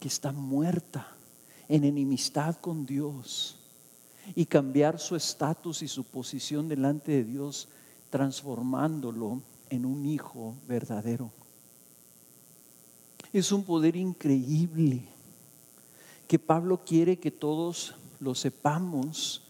[0.00, 1.06] que está muerta
[1.68, 3.60] en enemistad con Dios
[4.34, 7.68] y cambiar su estatus y su posición delante de Dios
[8.12, 11.30] transformándolo en un hijo verdadero.
[13.32, 15.08] Es un poder increíble
[16.28, 19.42] que Pablo quiere que todos lo sepamos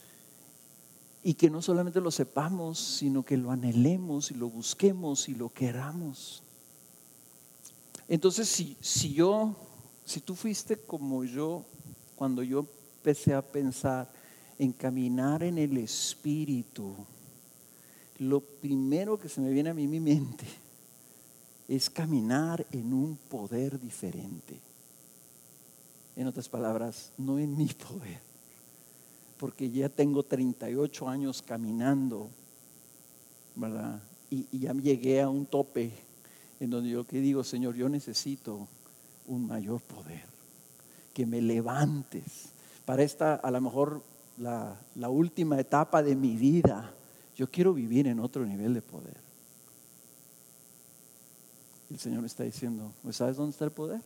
[1.24, 5.48] y que no solamente lo sepamos, sino que lo anhelemos y lo busquemos y lo
[5.48, 6.44] queramos.
[8.06, 9.56] Entonces, si, si yo,
[10.04, 11.64] si tú fuiste como yo,
[12.14, 12.60] cuando yo
[12.98, 14.08] empecé a pensar
[14.56, 16.94] en caminar en el Espíritu,
[18.18, 20.46] lo primero que se me viene a mí mi mente
[21.68, 24.60] es caminar en un poder diferente.
[26.16, 28.20] En otras palabras, no en mi poder,
[29.38, 32.28] porque ya tengo 38 años caminando.
[34.30, 35.92] Y, y ya llegué a un tope
[36.60, 38.68] en donde yo que digo, Señor, yo necesito
[39.26, 40.24] un mayor poder,
[41.14, 42.52] que me levantes
[42.84, 44.02] para esta, a lo mejor,
[44.36, 46.92] la última etapa de mi vida
[47.36, 49.16] yo quiero vivir en otro nivel de poder.
[51.90, 54.00] El Señor está diciendo, pues, ¿sabes dónde está el poder?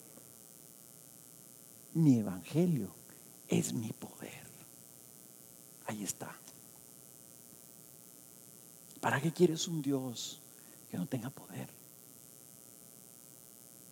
[1.94, 2.88] Mi evangelio
[3.48, 4.46] es mi poder.
[5.86, 6.34] Ahí está.
[9.00, 10.40] ¿Para qué quieres un Dios
[10.90, 11.68] que no tenga poder?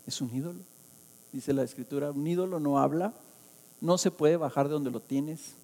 [0.07, 0.61] Es un ídolo.
[1.33, 3.15] Dice la escritura, un ídolo no habla,
[3.81, 5.55] no se puede bajar de donde lo tienes,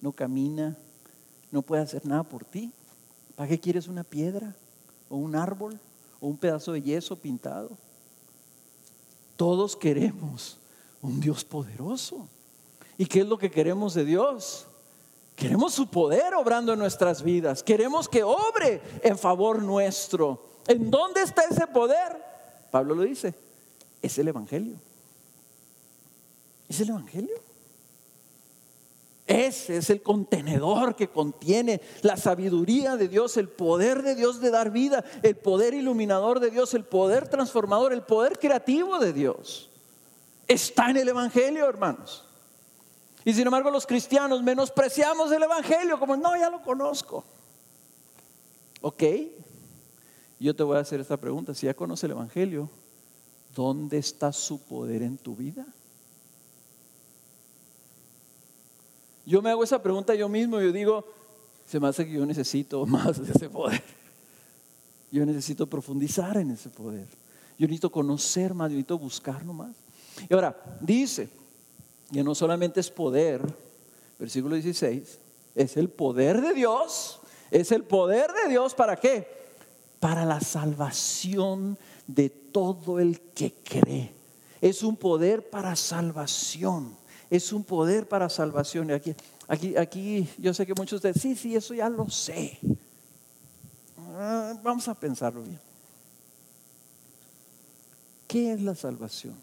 [0.00, 0.76] no camina,
[1.50, 2.72] no puede hacer nada por ti.
[3.40, 4.54] ¿Para qué quieres una piedra
[5.08, 5.80] o un árbol
[6.20, 7.70] o un pedazo de yeso pintado?
[9.34, 10.58] Todos queremos
[11.00, 12.28] un Dios poderoso.
[12.98, 14.66] ¿Y qué es lo que queremos de Dios?
[15.36, 17.62] Queremos su poder obrando en nuestras vidas.
[17.62, 20.44] Queremos que obre en favor nuestro.
[20.68, 22.22] ¿En dónde está ese poder?
[22.70, 23.32] Pablo lo dice.
[24.02, 24.76] Es el Evangelio.
[26.68, 27.49] Es el Evangelio.
[29.30, 34.50] Ese es el contenedor que contiene la sabiduría de Dios, el poder de Dios de
[34.50, 39.70] dar vida, el poder iluminador de Dios, el poder transformador, el poder creativo de Dios.
[40.48, 42.24] Está en el Evangelio, hermanos.
[43.24, 47.22] Y sin embargo los cristianos menospreciamos el Evangelio como, no, ya lo conozco.
[48.80, 49.04] Ok,
[50.40, 52.68] yo te voy a hacer esta pregunta, si ya conoce el Evangelio,
[53.54, 55.64] ¿dónde está su poder en tu vida?
[59.30, 61.04] Yo me hago esa pregunta yo mismo y yo digo,
[61.64, 63.80] se me hace que yo necesito más de ese poder.
[65.12, 67.06] Yo necesito profundizar en ese poder.
[67.56, 69.76] Yo necesito conocer más, yo necesito buscarlo más.
[70.28, 71.28] Y ahora, dice
[72.12, 73.40] que no solamente es poder,
[74.18, 75.18] versículo 16,
[75.54, 77.20] es el poder de Dios,
[77.52, 79.28] es el poder de Dios para qué?
[80.00, 84.12] Para la salvación de todo el que cree.
[84.60, 86.98] Es un poder para salvación
[87.30, 88.90] es un poder para salvación.
[88.90, 89.14] Y aquí,
[89.46, 92.58] aquí, aquí yo sé que muchos de ustedes, sí, sí, eso ya lo sé.
[93.98, 95.60] Ah, vamos a pensarlo bien.
[98.26, 99.36] ¿Qué es la salvación?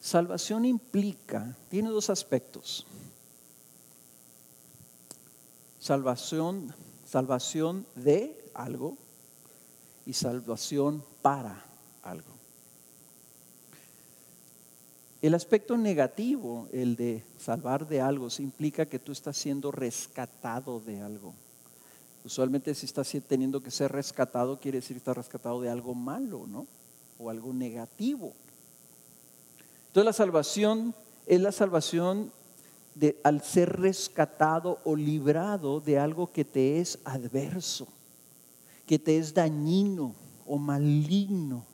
[0.00, 2.86] Salvación implica, tiene dos aspectos.
[5.78, 6.74] Salvación,
[7.06, 8.96] salvación de algo
[10.06, 11.64] y salvación para
[12.02, 12.38] algo.
[15.20, 20.78] El aspecto negativo, el de salvar de algo, se implica que tú estás siendo rescatado
[20.78, 21.34] de algo.
[22.24, 26.46] Usualmente si estás teniendo que ser rescatado, quiere decir que estás rescatado de algo malo,
[26.46, 26.68] ¿no?
[27.18, 28.32] O algo negativo.
[29.88, 30.94] Entonces la salvación
[31.26, 32.30] es la salvación
[32.94, 37.88] de, al ser rescatado o librado de algo que te es adverso,
[38.86, 40.14] que te es dañino
[40.46, 41.64] o maligno.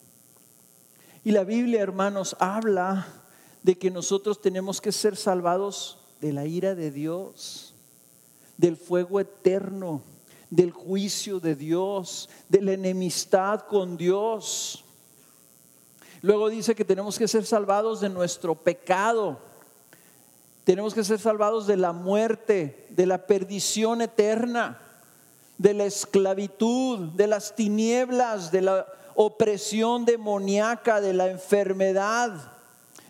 [1.23, 3.24] Y la Biblia, hermanos, habla
[3.65, 7.73] de que nosotros tenemos que ser salvados de la ira de Dios,
[8.57, 10.03] del fuego eterno,
[10.51, 14.85] del juicio de Dios, de la enemistad con Dios.
[16.21, 19.39] Luego dice que tenemos que ser salvados de nuestro pecado.
[20.63, 24.79] Tenemos que ser salvados de la muerte, de la perdición eterna,
[25.57, 28.85] de la esclavitud, de las tinieblas, de la
[29.15, 32.54] opresión demoníaca, de la enfermedad,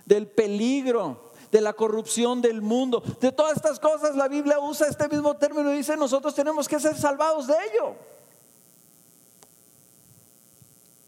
[0.05, 3.01] del peligro de la corrupción del mundo.
[3.19, 6.79] De todas estas cosas la Biblia usa este mismo término y dice nosotros tenemos que
[6.79, 7.95] ser salvados de ello.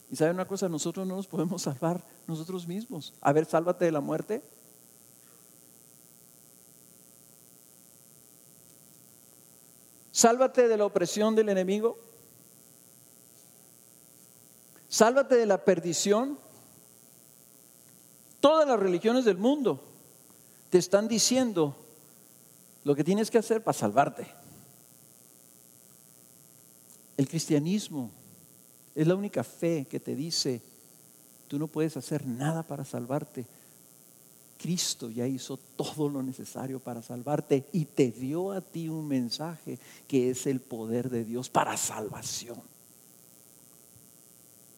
[0.10, 3.14] Y sabe una cosa, nosotros no nos podemos salvar nosotros mismos.
[3.20, 4.42] A ver, sálvate de la muerte.
[10.12, 11.98] Sálvate de la opresión del enemigo.
[14.88, 16.40] Sálvate de la perdición.
[18.48, 19.78] Todas las religiones del mundo
[20.70, 21.76] te están diciendo
[22.86, 24.26] lo que tienes que hacer para salvarte.
[27.18, 28.10] El cristianismo
[28.96, 30.62] es la única fe que te dice,
[31.50, 33.46] tú no puedes hacer nada para salvarte.
[34.58, 39.78] Cristo ya hizo todo lo necesario para salvarte y te dio a ti un mensaje
[40.08, 42.62] que es el poder de Dios para salvación.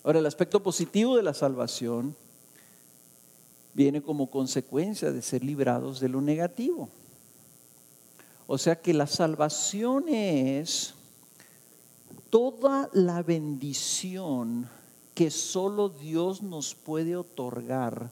[0.04, 2.16] Ahora, el aspecto positivo de la salvación
[3.74, 6.90] viene como consecuencia de ser librados de lo negativo.
[8.48, 10.96] O sea que la salvación es
[12.30, 14.70] toda la bendición
[15.14, 18.12] que solo Dios nos puede otorgar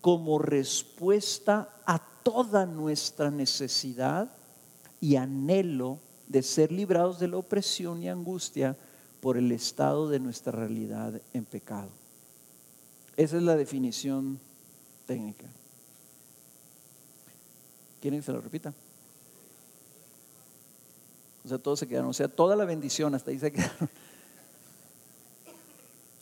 [0.00, 4.30] como respuesta a toda nuestra necesidad
[5.00, 8.76] y anhelo de ser librados de la opresión y angustia
[9.20, 11.90] por el estado de nuestra realidad en pecado.
[13.16, 14.38] Esa es la definición
[15.08, 15.46] técnica.
[18.00, 18.74] ¿Quieren que se lo repita?
[21.44, 22.10] O sea, todos se quedaron.
[22.10, 23.90] O sea, toda la bendición, hasta ahí se quedaron.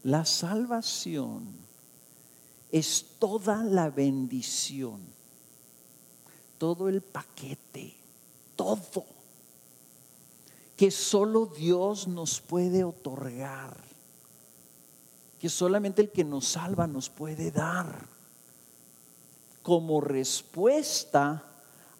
[0.04, 1.48] La salvación
[2.70, 5.00] es toda la bendición,
[6.58, 7.96] todo el paquete,
[8.54, 9.04] todo
[10.76, 13.76] que solo Dios nos puede otorgar,
[15.40, 18.15] que solamente el que nos salva nos puede dar
[19.66, 21.42] como respuesta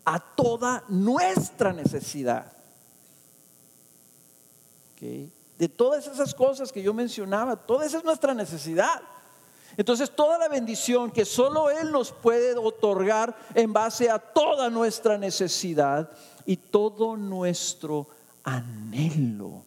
[0.04, 2.52] a toda nuestra necesidad.
[5.00, 9.02] De todas esas cosas que yo mencionaba, toda esa es nuestra necesidad.
[9.76, 15.18] Entonces toda la bendición que solo Él nos puede otorgar en base a toda nuestra
[15.18, 16.08] necesidad
[16.44, 18.06] y todo nuestro
[18.44, 19.64] anhelo,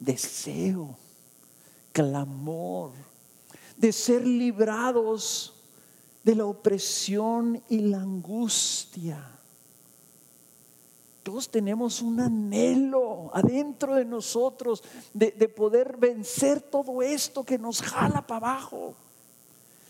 [0.00, 0.98] deseo,
[1.92, 2.90] clamor,
[3.76, 5.54] de ser librados
[6.22, 9.40] de la opresión y la angustia.
[11.22, 18.26] Todos tenemos un anhelo adentro de nosotros de, poder vencer todo esto que nos jala
[18.26, 18.94] para abajo.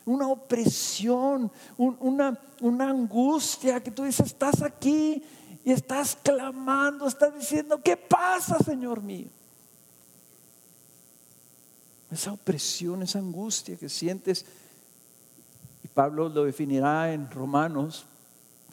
[0.04, 5.22] Una opresión, una, una angustia que tú dices, estás aquí
[5.64, 9.28] y estás clamando, estás diciendo, ¿qué pasa, Señor mío?
[12.10, 14.44] Esa opresión, esa angustia que sientes
[15.94, 18.06] Pablo lo definirá en Romanos,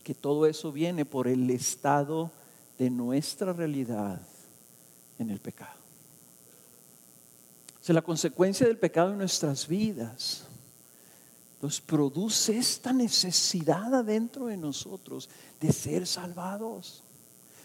[0.03, 2.31] que todo eso viene por el estado
[2.77, 4.21] de nuestra realidad
[5.19, 5.77] en el pecado.
[7.89, 10.43] O la consecuencia del pecado en nuestras vidas
[11.61, 17.01] nos produce esta necesidad adentro de nosotros de ser salvados,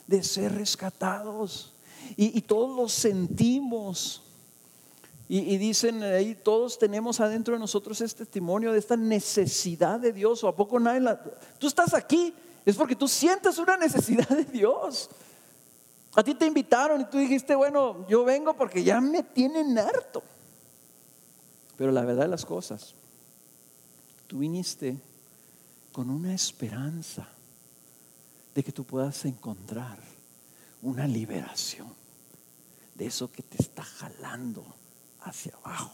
[0.06, 1.72] de ser rescatados.
[2.16, 4.22] Y, y todos lo sentimos
[5.34, 10.44] y, dicen ahí, todos tenemos adentro de nosotros este testimonio de esta necesidad de Dios.
[10.44, 11.18] ¿O a poco nadie la...
[11.58, 12.34] Tú estás aquí,
[12.66, 15.08] es porque tú sientes una necesidad de Dios.
[16.14, 20.22] A ti te invitaron y tú dijiste, bueno, yo vengo porque ya me tienen harto.
[21.78, 22.94] Pero la verdad de las cosas,
[24.26, 24.98] tú viniste
[25.92, 27.26] con una esperanza
[28.54, 29.98] de que tú puedas encontrar
[30.82, 31.88] una liberación
[32.94, 34.81] de eso que te está jalando
[35.24, 35.92] hacia abajo,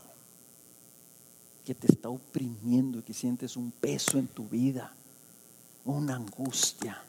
[1.64, 4.92] que te está oprimiendo y que sientes un peso en tu vida,
[5.84, 7.02] una angustia.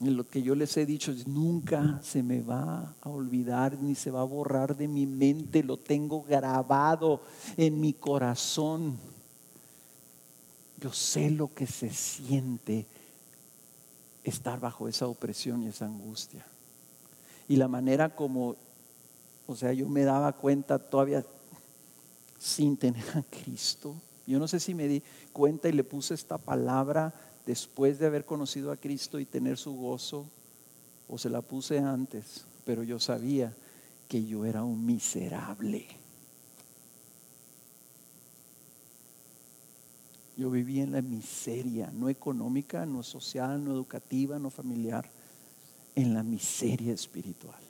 [0.00, 3.94] Y lo que yo les he dicho es, nunca se me va a olvidar ni
[3.94, 7.20] se va a borrar de mi mente, lo tengo grabado
[7.58, 8.96] en mi corazón.
[10.80, 12.86] Yo sé lo que se siente
[14.24, 16.46] estar bajo esa opresión y esa angustia.
[17.46, 18.56] Y la manera como
[19.50, 21.24] o sea, yo me daba cuenta todavía
[22.38, 23.96] sin tener a Cristo.
[24.24, 27.12] Yo no sé si me di cuenta y le puse esta palabra
[27.44, 30.24] después de haber conocido a Cristo y tener su gozo
[31.08, 33.52] o se la puse antes, pero yo sabía
[34.06, 35.88] que yo era un miserable.
[40.36, 45.10] Yo vivía en la miseria, no económica, no social, no educativa, no familiar,
[45.96, 47.69] en la miseria espiritual.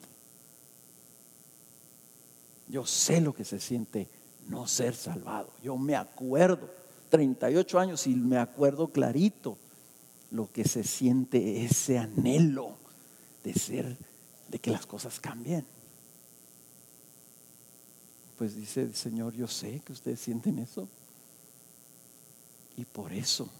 [2.70, 4.08] Yo sé lo que se siente
[4.46, 5.52] no ser salvado.
[5.62, 6.70] Yo me acuerdo,
[7.08, 9.58] 38 años y me acuerdo clarito
[10.30, 12.76] lo que se siente ese anhelo
[13.42, 13.96] de ser,
[14.48, 15.66] de que las cosas cambien.
[18.38, 20.88] Pues dice el Señor, yo sé que ustedes sienten eso.
[22.76, 23.50] Y por eso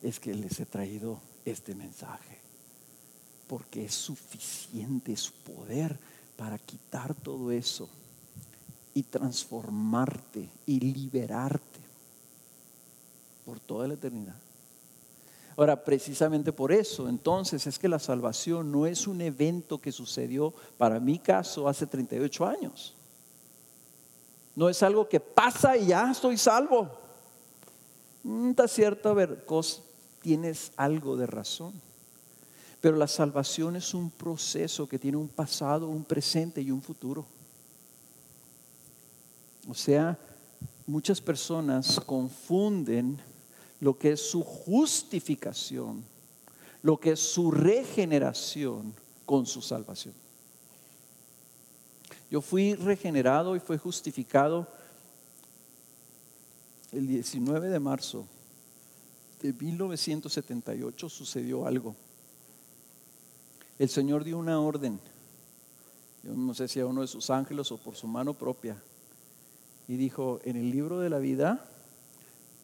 [0.00, 2.38] es que les he traído este mensaje.
[3.46, 5.98] Porque es suficiente su poder
[6.36, 7.90] para quitar todo eso
[8.94, 11.80] y transformarte y liberarte
[13.44, 14.36] por toda la eternidad.
[15.56, 20.52] Ahora, precisamente por eso, entonces, es que la salvación no es un evento que sucedió,
[20.78, 22.94] para mi caso, hace 38 años.
[24.54, 26.90] No es algo que pasa y ya estoy salvo.
[28.22, 29.44] Mm, está cierto, a ver,
[30.22, 31.72] tienes algo de razón.
[32.80, 37.26] Pero la salvación es un proceso que tiene un pasado, un presente y un futuro.
[39.68, 40.18] O sea,
[40.86, 43.18] muchas personas confunden
[43.80, 46.04] lo que es su justificación,
[46.82, 48.94] lo que es su regeneración
[49.26, 50.14] con su salvación.
[52.30, 54.66] Yo fui regenerado y fui justificado
[56.92, 58.26] el 19 de marzo
[59.42, 61.96] de 1978 sucedió algo.
[63.78, 65.00] El Señor dio una orden,
[66.22, 68.80] yo no sé si a uno de sus ángeles o por su mano propia,
[69.88, 71.64] y dijo, en el libro de la vida,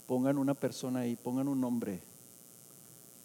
[0.07, 2.01] pongan una persona ahí, pongan un nombre,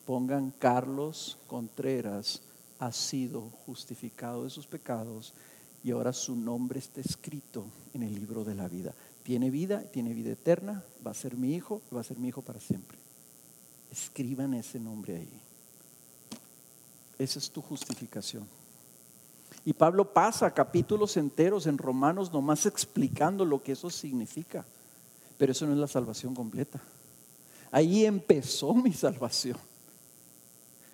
[0.06, 2.42] pongan Carlos Contreras
[2.80, 5.34] ha sido justificado de sus pecados
[5.84, 8.94] y ahora su nombre está escrito en el libro de la vida.
[9.24, 12.42] Tiene vida, tiene vida eterna, va a ser mi hijo, va a ser mi hijo
[12.42, 12.98] para siempre.
[13.92, 15.42] Escriban ese nombre ahí.
[17.18, 18.48] Esa es tu justificación.
[19.66, 24.66] Y Pablo pasa capítulos enteros en Romanos nomás explicando lo que eso significa.
[25.38, 26.82] Pero eso no es la salvación completa.
[27.72, 29.58] Ahí empezó mi salvación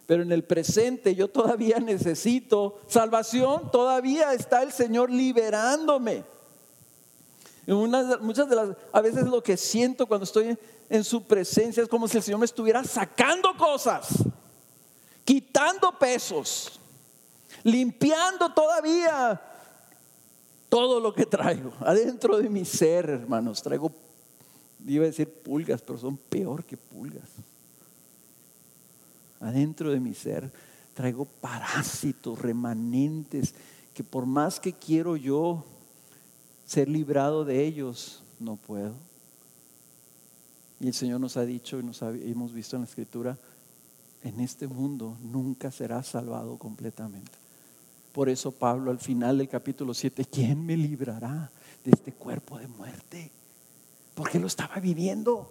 [0.10, 6.24] pero en el presente yo todavía necesito salvación, todavía está el Señor liberándome.
[7.68, 10.58] muchas de las, a veces lo que siento cuando estoy
[10.90, 14.08] en su presencia es como si el Señor me estuviera sacando cosas,
[15.24, 16.80] quitando pesos,
[17.64, 19.42] limpiando todavía
[20.70, 23.62] todo lo que traigo adentro de mi ser, hermanos.
[23.62, 23.92] Traigo,
[24.86, 27.30] iba a decir pulgas, pero son peor que pulgas
[29.40, 30.52] adentro de mi ser
[30.94, 33.54] traigo parásitos, remanentes,
[33.94, 35.64] que por más que quiero yo
[36.66, 38.96] ser librado de ellos, no puedo.
[40.82, 43.38] Y el Señor nos ha dicho y nos hemos visto en la Escritura,
[44.24, 47.39] en este mundo nunca será salvado completamente.
[48.20, 51.50] Por eso Pablo al final del capítulo 7, ¿quién me librará
[51.86, 53.32] de este cuerpo de muerte?
[54.14, 55.50] Porque lo estaba viviendo.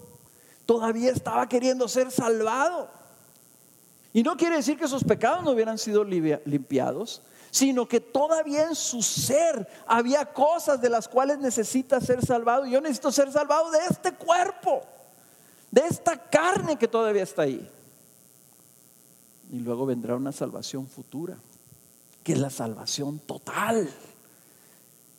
[0.66, 2.90] Todavía estaba queriendo ser salvado.
[4.12, 8.74] Y no quiere decir que sus pecados no hubieran sido limpiados, sino que todavía en
[8.74, 12.66] su ser había cosas de las cuales necesita ser salvado.
[12.66, 14.82] Yo necesito ser salvado de este cuerpo,
[15.70, 17.66] de esta carne que todavía está ahí.
[19.50, 21.38] Y luego vendrá una salvación futura,
[22.28, 23.88] que es la salvación total.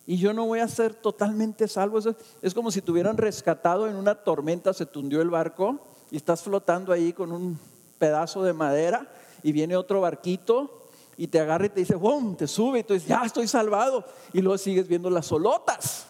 [0.05, 1.97] Y yo no voy a ser totalmente salvo.
[2.43, 5.80] Es como si tuvieran rescatado en una tormenta, se tundió el barco
[6.12, 7.60] y estás flotando ahí con un
[7.97, 10.88] pedazo de madera y viene otro barquito
[11.18, 12.36] y te agarra y te dice, ¡bum!
[12.36, 14.05] Te sube y tú dices, ya estoy salvado.
[14.32, 16.05] Y luego sigues viendo las solotas.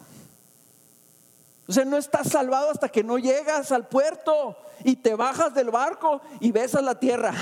[1.66, 5.70] O sea, no estás salvado hasta que no llegas al puerto y te bajas del
[5.70, 7.32] barco y besas la tierra.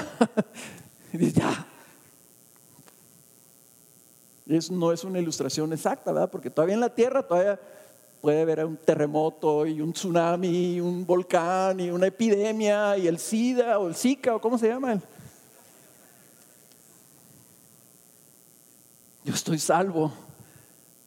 [1.13, 1.68] y dices, ya.
[4.71, 6.31] No es una ilustración exacta, ¿verdad?
[6.31, 7.61] Porque todavía en la tierra todavía
[8.23, 13.19] puede haber un terremoto y un tsunami y un volcán y una epidemia y el
[13.19, 15.01] SIDA o el Zika o cómo se llama.
[19.23, 20.11] Yo estoy salvo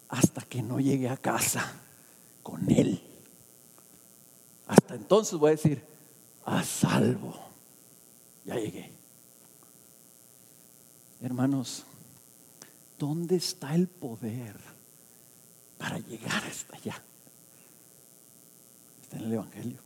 [0.08, 1.74] hasta que no llegue a casa
[2.44, 3.02] con Él.
[4.68, 5.84] Hasta entonces voy a decir,
[6.46, 7.34] a salvo.
[8.46, 8.92] Ya llegué.
[11.22, 11.86] Hermanos,
[13.02, 14.56] ¿dónde está el poder?
[15.82, 17.02] para llegar hasta allá.
[19.02, 19.80] Está en el Evangelio.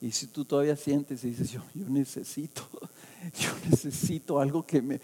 [0.00, 2.66] Y si tú todavía sientes y dices, yo, yo necesito
[3.38, 5.00] yo necesito algo que me,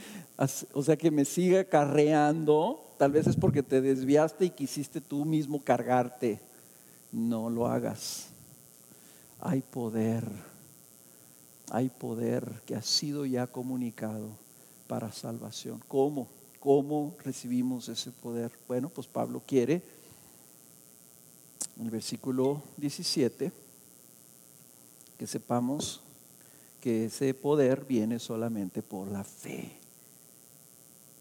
[0.72, 2.94] o sea, que me siga carreando.
[2.98, 6.40] Tal vez es porque te desviaste y quisiste tú mismo cargarte.
[7.12, 8.28] No lo hagas.
[9.38, 10.24] Hay poder,
[11.70, 14.30] hay poder que ha sido ya comunicado
[14.90, 15.80] para salvación.
[15.86, 16.26] ¿Cómo?
[16.58, 18.50] ¿Cómo recibimos ese poder?
[18.66, 19.80] Bueno, pues Pablo quiere,
[21.78, 23.52] en el versículo 17,
[25.16, 26.00] que sepamos
[26.80, 29.76] que ese poder viene solamente por la fe.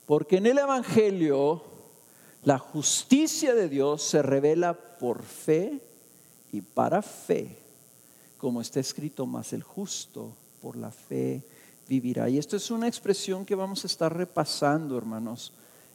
[0.08, 1.62] Porque en el Evangelio
[2.46, 5.80] la justicia de Dios se revela por fe
[6.52, 7.56] y para fe,
[8.40, 11.44] como está escrito, más el justo por la fe
[11.90, 12.30] vivirá.
[12.30, 15.52] Y esto es una expresión que vamos a estar repasando, hermanos.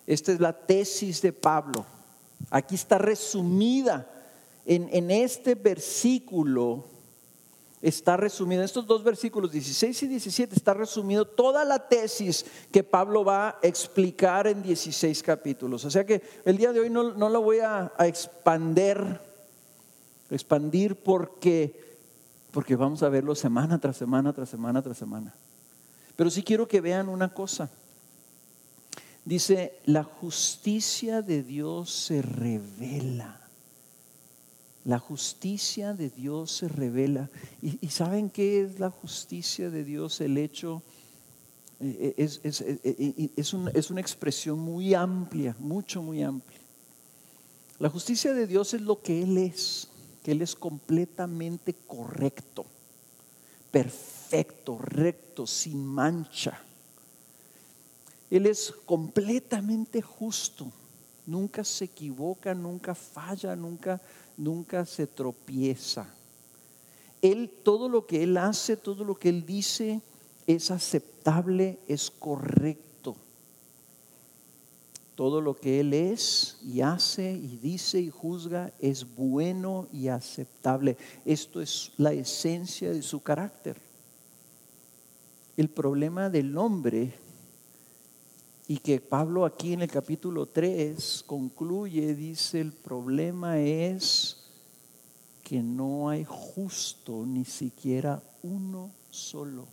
[0.06, 1.86] Esta es la tesis de Pablo.
[2.50, 4.10] Aquí está resumida
[4.66, 6.84] en, en este versículo
[7.80, 12.82] está resumido, en estos dos versículos 16 y 17 está resumido toda la tesis que
[12.82, 15.84] Pablo va a explicar en 16 capítulos.
[15.84, 19.20] O sea que el día de hoy no, no lo voy a, a, expander,
[20.30, 21.98] expandir porque,
[22.52, 25.34] porque vamos a verlo semana tras semana, tras semana, tras semana.
[26.16, 27.70] Pero sí quiero que vean una cosa.
[29.24, 33.44] Dice, la justicia de Dios se revela
[34.84, 37.30] la justicia de Dios se revela.
[37.62, 40.20] ¿Y, saben qué es la justicia de Dios?
[40.20, 40.82] El hecho
[41.80, 46.58] eh, es, es, eh, eh, es, es una expresión muy amplia, mucho, muy amplia.
[47.78, 49.88] La justicia de Dios es lo que Él es,
[50.22, 52.66] que Él es completamente correcto,
[53.74, 56.62] perfecto, recto, sin mancha.
[58.30, 60.70] Él es completamente justo,
[61.26, 64.00] nunca se equivoca, nunca falla, nunca
[64.36, 66.06] nunca se tropieza.
[67.22, 70.00] Él, todo lo que Él hace, todo lo que Él dice
[70.46, 72.93] es aceptable, es correcto.
[75.14, 80.96] Todo lo que Él es y hace y dice y juzga es bueno y aceptable.
[81.24, 83.76] Esto es la esencia de su carácter.
[85.56, 87.14] El problema del hombre
[88.66, 94.38] y que Pablo aquí en el capítulo 3 concluye, dice, el problema es
[95.42, 99.66] que no hay justo ni siquiera uno solo.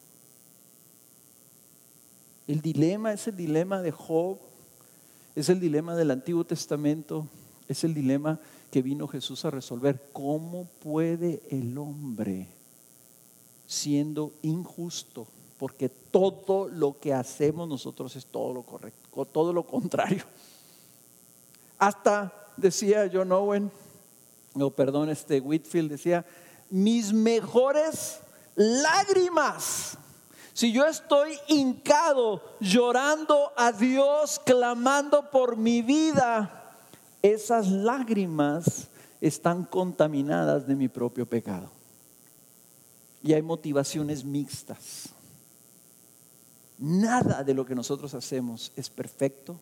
[2.47, 4.37] El dilema es el dilema de Job,
[5.35, 7.27] es el dilema del Antiguo Testamento,
[7.67, 10.09] es el dilema que vino Jesús a resolver.
[10.13, 12.47] ¿Cómo puede el hombre,
[13.65, 15.27] siendo injusto,
[15.57, 20.23] porque todo lo que hacemos nosotros es todo lo correcto, todo lo contrario.
[21.77, 23.71] Hasta decía John Owen,
[24.53, 26.25] o perdón, este Whitfield decía,
[26.69, 28.19] mis mejores
[28.55, 29.97] lágrimas.
[30.53, 36.77] Si yo estoy hincado llorando a Dios, clamando por mi vida,
[37.21, 38.87] esas lágrimas
[39.21, 41.69] están contaminadas de mi propio pecado.
[43.23, 45.09] Y hay motivaciones mixtas.
[46.77, 49.55] Nada de lo que nosotros hacemos es perfecto.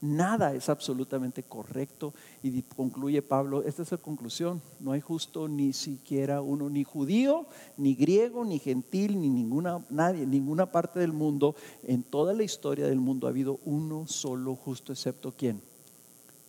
[0.00, 2.14] Nada es absolutamente correcto.
[2.42, 7.46] Y concluye Pablo, esta es la conclusión, no hay justo ni siquiera uno, ni judío,
[7.76, 12.86] ni griego, ni gentil, ni ninguna, nadie, ninguna parte del mundo, en toda la historia
[12.86, 15.60] del mundo ha habido uno solo justo, excepto quién?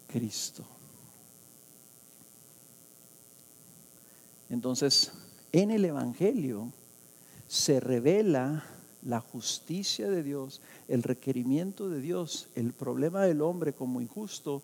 [0.07, 0.63] Cristo.
[4.49, 5.11] Entonces,
[5.51, 6.71] en el Evangelio
[7.47, 8.63] se revela
[9.03, 14.61] la justicia de Dios, el requerimiento de Dios, el problema del hombre como injusto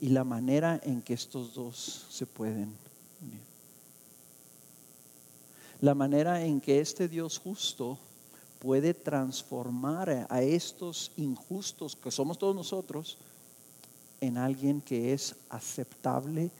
[0.00, 2.74] y la manera en que estos dos se pueden
[3.20, 3.40] unir.
[5.80, 7.98] La manera en que este Dios justo
[8.58, 13.18] puede transformar a estos injustos que somos todos nosotros
[14.20, 16.50] en alguien que es aceptable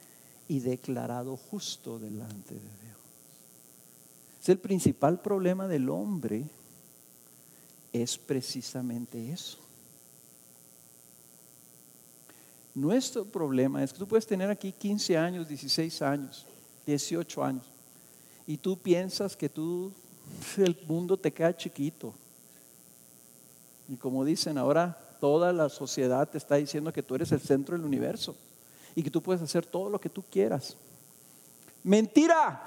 [0.47, 2.97] y declarado justo delante de Dios.
[4.41, 6.43] Es el principal problema del hombre
[7.91, 9.57] es precisamente eso.
[12.73, 16.45] Nuestro problema es que tú puedes tener aquí 15 años, 16 años,
[16.85, 17.65] 18 años,
[18.47, 19.91] y tú piensas que tú,
[20.57, 22.13] el mundo te queda chiquito.
[23.89, 27.75] Y como dicen ahora, toda la sociedad te está diciendo que tú eres el centro
[27.75, 28.35] del universo
[28.95, 30.77] y que tú puedes hacer todo lo que tú quieras.
[31.83, 32.65] Mentira.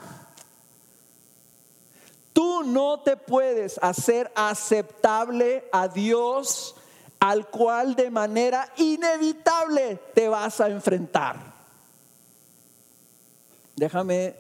[2.35, 6.75] Tú no te puedes hacer aceptable a Dios
[7.21, 11.55] al cual de manera inevitable te vas a enfrentar.
[13.77, 14.35] Déjame,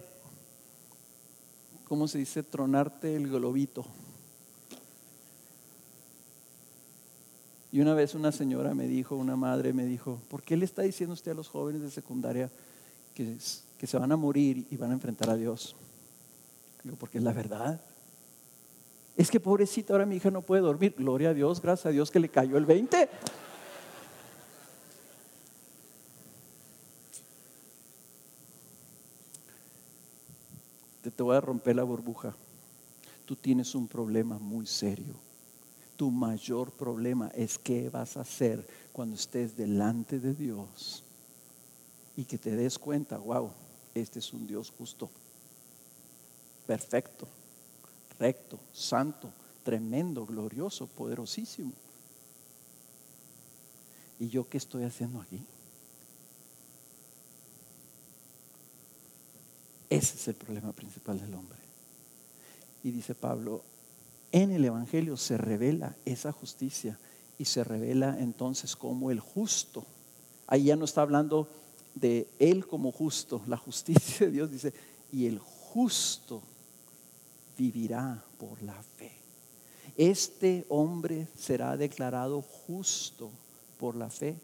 [1.88, 2.42] ¿cómo se dice?
[2.42, 3.86] Tronarte el globito.
[7.70, 10.82] Y una vez una señora me dijo, una madre me dijo, ¿por qué le está
[10.82, 12.50] diciendo usted a los jóvenes de secundaria
[13.14, 13.36] que,
[13.78, 15.76] que se van a morir y van a enfrentar a Dios?
[16.84, 17.80] Digo, porque es la verdad.
[19.16, 20.94] Es que pobrecita, ahora mi hija no puede dormir.
[20.96, 23.08] Gloria a Dios, gracias a Dios que le cayó el 20.
[31.02, 32.34] Te, te voy a romper la burbuja.
[33.24, 35.14] Tú tienes un problema muy serio.
[35.96, 41.04] Tu mayor problema es qué vas a hacer cuando estés delante de Dios
[42.16, 43.50] y que te des cuenta, wow,
[43.94, 45.10] este es un Dios justo,
[46.66, 47.28] perfecto,
[48.18, 49.30] recto, santo,
[49.62, 51.72] tremendo, glorioso, poderosísimo.
[54.18, 55.44] ¿Y yo qué estoy haciendo aquí?
[59.90, 61.58] Ese es el problema principal del hombre.
[62.82, 63.62] Y dice Pablo,
[64.32, 66.98] en el Evangelio se revela esa justicia
[67.38, 69.84] y se revela entonces como el justo.
[70.46, 71.48] Ahí ya no está hablando
[71.94, 74.74] de él como justo, la justicia de Dios dice,
[75.12, 76.42] y el justo
[77.56, 79.12] vivirá por la fe.
[79.96, 83.30] Este hombre será declarado justo
[83.78, 84.36] por la fe.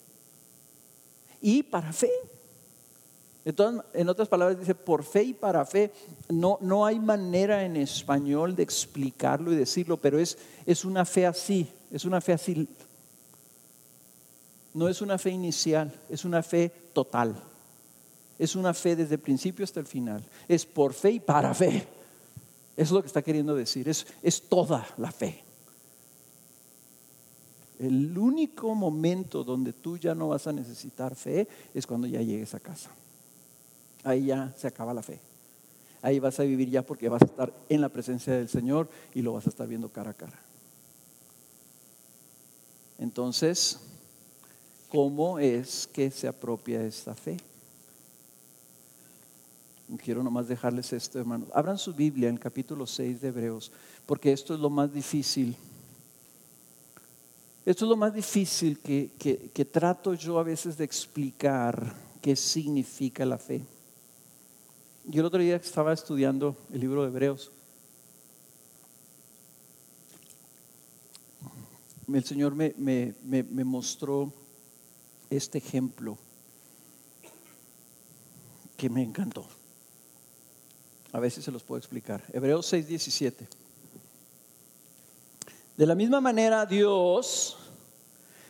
[1.41, 2.11] Y para fe.
[3.45, 5.91] Entonces, en otras palabras dice, por fe y para fe,
[6.29, 10.37] no, no hay manera en español de explicarlo y decirlo, pero es,
[10.67, 12.69] es una fe así, es una fe así.
[14.75, 17.35] No es una fe inicial, es una fe total.
[18.39, 20.23] Es una fe desde el principio hasta el final.
[20.47, 21.87] Es por fe y para fe.
[22.81, 23.91] Es lo que está queriendo decir.
[23.91, 25.45] Es, es toda la fe.
[27.79, 32.55] El único momento donde tú ya no vas a necesitar fe es cuando ya llegues
[32.55, 32.89] a casa.
[34.03, 35.21] Ahí ya se acaba la fe.
[36.01, 39.21] Ahí vas a vivir ya porque vas a estar en la presencia del Señor y
[39.21, 40.41] lo vas a estar viendo cara a cara.
[42.99, 43.79] Entonces,
[44.89, 47.37] ¿cómo es que se apropia esta fe?
[49.99, 51.49] Quiero nomás dejarles esto, hermanos.
[51.53, 53.73] Abran su Biblia en el capítulo 6 de Hebreos,
[54.07, 55.57] porque esto es lo más difícil.
[57.65, 63.39] Esto es lo más difícil que, trato yo a veces de explicar qué significa la
[63.39, 63.65] fe.
[65.05, 67.53] Yo el otro día estaba estudiando el libro de Hebreos.
[72.13, 73.15] El Señor me,
[73.65, 74.33] mostró
[75.29, 76.19] este ejemplo
[78.77, 79.47] que me encantó.
[81.13, 82.23] A veces se los puedo explicar.
[82.33, 83.47] Hebreos 6:17.
[85.77, 87.57] De la misma manera, Dios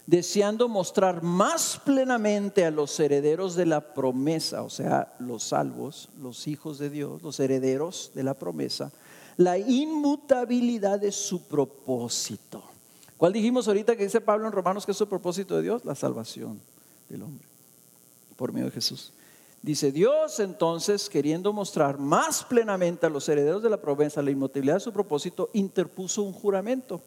[0.07, 6.49] deseando mostrar más plenamente a los herederos de la promesa, o sea, los salvos, los
[6.49, 8.91] hijos de Dios, los herederos de la promesa,
[9.37, 12.65] la inmutabilidad de su propósito.
[13.17, 15.85] ¿Cuál dijimos ahorita que dice Pablo en Romanos que es su propósito de Dios?
[15.85, 16.61] La salvación
[17.09, 17.47] del hombre
[18.41, 19.13] por medio de Jesús.
[19.63, 24.77] Dice Dios entonces, queriendo mostrar más plenamente a los herederos de la promesa la inmutabilidad
[24.77, 27.01] de su propósito, interpuso un juramento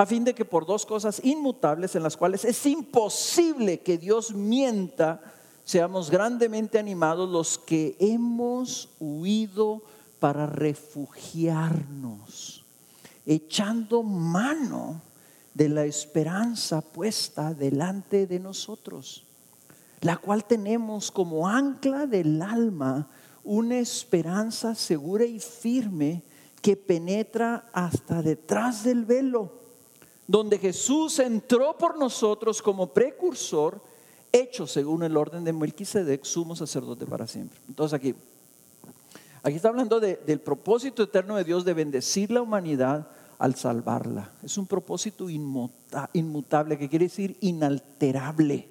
[0.00, 4.32] a fin de que por dos cosas inmutables en las cuales es imposible que Dios
[4.32, 5.20] mienta,
[5.62, 9.82] seamos grandemente animados los que hemos huido
[10.18, 12.64] para refugiarnos,
[13.26, 15.02] echando mano
[15.52, 19.26] de la esperanza puesta delante de nosotros,
[20.00, 23.08] la cual tenemos como ancla del alma
[23.44, 26.22] una esperanza segura y firme
[26.62, 29.60] que penetra hasta detrás del velo
[30.30, 33.80] donde Jesús entró por nosotros como precursor,
[34.30, 37.58] hecho según el orden de Melquisedec, sumo sacerdote para siempre.
[37.66, 38.14] Entonces aquí,
[39.42, 43.08] aquí está hablando del propósito eterno de Dios de bendecir la humanidad
[43.40, 44.30] al salvarla.
[44.44, 48.68] Es un propósito inmutable, que quiere decir inalterable.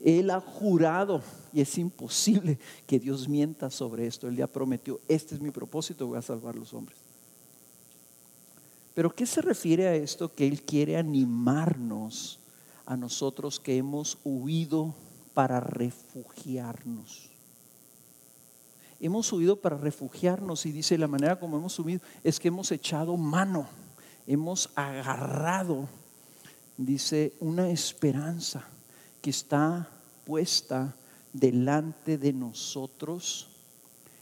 [0.00, 1.22] Él ha jurado
[1.52, 4.28] y es imposible que Dios mienta sobre esto.
[4.28, 6.98] Él ya prometió, este es mi propósito, voy a salvar a los hombres.
[8.94, 12.38] Pero ¿qué se refiere a esto que Él quiere animarnos
[12.84, 14.94] a nosotros que hemos huido
[15.34, 17.30] para refugiarnos?
[18.98, 23.16] Hemos huido para refugiarnos y dice la manera como hemos huido es que hemos echado
[23.18, 23.68] mano,
[24.26, 25.88] hemos agarrado,
[26.78, 28.66] dice, una esperanza
[29.26, 29.88] que está
[30.24, 30.94] puesta
[31.32, 33.48] delante de nosotros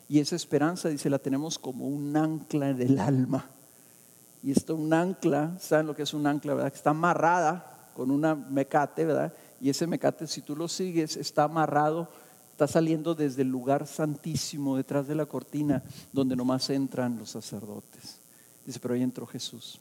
[0.08, 3.44] y esa esperanza, dice, la tenemos como un ancla del alma
[4.42, 6.70] y está un ancla, ¿saben lo que es un ancla, verdad?
[6.70, 9.34] Que está amarrada con una mecate, ¿verdad?
[9.60, 12.08] Y ese mecate, si tú lo sigues, está amarrado,
[12.52, 15.82] está saliendo desde el lugar santísimo, detrás de la cortina,
[16.14, 18.22] donde nomás entran los sacerdotes.
[18.64, 19.78] Dice, pero ahí entró Jesús.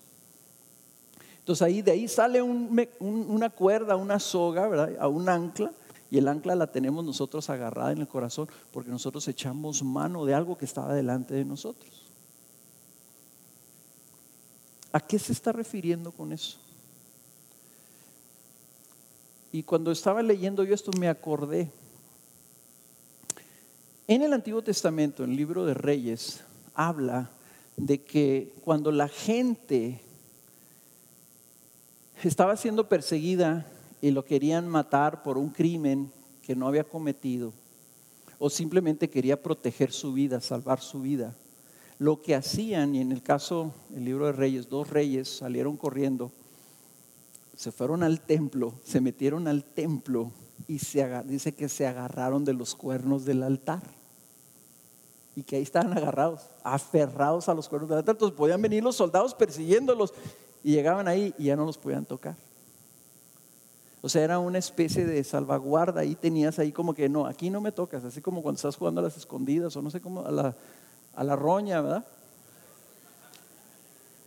[1.44, 4.96] Entonces ahí de ahí sale una cuerda, una soga, ¿verdad?
[4.98, 5.74] A un ancla.
[6.10, 10.34] Y el ancla la tenemos nosotros agarrada en el corazón porque nosotros echamos mano de
[10.34, 12.06] algo que estaba delante de nosotros.
[14.94, 16.60] ¿A qué se está refiriendo con eso?
[19.52, 21.70] Y cuando estaba leyendo yo esto me acordé.
[24.08, 26.40] En el Antiguo Testamento, en el libro de Reyes,
[26.74, 27.32] habla
[27.76, 30.00] de que cuando la gente
[32.28, 33.66] estaba siendo perseguida
[34.02, 36.12] y lo querían matar por un crimen
[36.42, 37.54] que no había cometido,
[38.38, 41.36] o simplemente quería proteger su vida, salvar su vida,
[42.00, 46.32] lo que hacían, y en el caso del libro de Reyes, dos reyes salieron corriendo,
[47.56, 50.32] se fueron al templo, se metieron al templo
[50.68, 53.82] y se, dice que se agarraron de los cuernos del altar.
[55.36, 58.16] Y que ahí estaban agarrados, aferrados a los cuernos del altar.
[58.16, 60.14] Entonces podían venir los soldados persiguiéndolos
[60.64, 62.36] y llegaban ahí y ya no los podían tocar.
[64.02, 66.02] O sea, era una especie de salvaguarda.
[66.02, 68.04] Ahí tenías ahí como que no, aquí no me tocas.
[68.04, 70.56] Así como cuando estás jugando a las escondidas o no sé cómo, a la,
[71.16, 72.06] a la roña, ¿verdad?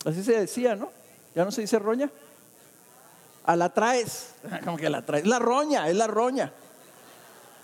[0.05, 0.91] Así se decía, ¿no?
[1.35, 2.11] ¿Ya no se dice roña?
[3.45, 4.35] A la traes.
[4.65, 5.27] Como que la traes.
[5.27, 6.53] La roña, es la roña.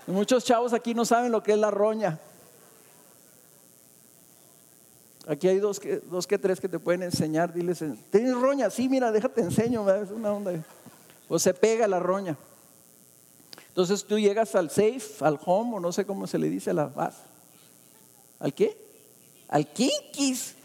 [0.07, 2.19] muchos chavos aquí no saben lo que es la roña.
[5.27, 7.53] Aquí hay dos que, dos que tres que te pueden enseñar.
[7.53, 8.69] Diles, ¿tienes roña?
[8.69, 9.89] Sí, mira, déjate enseño.
[9.89, 10.51] Es una onda.
[11.29, 12.37] O se pega la roña.
[13.69, 16.73] Entonces tú llegas al safe, al home, o no sé cómo se le dice a
[16.73, 17.21] la base.
[18.39, 18.77] ¿Al qué?
[19.47, 20.55] Al kinkis.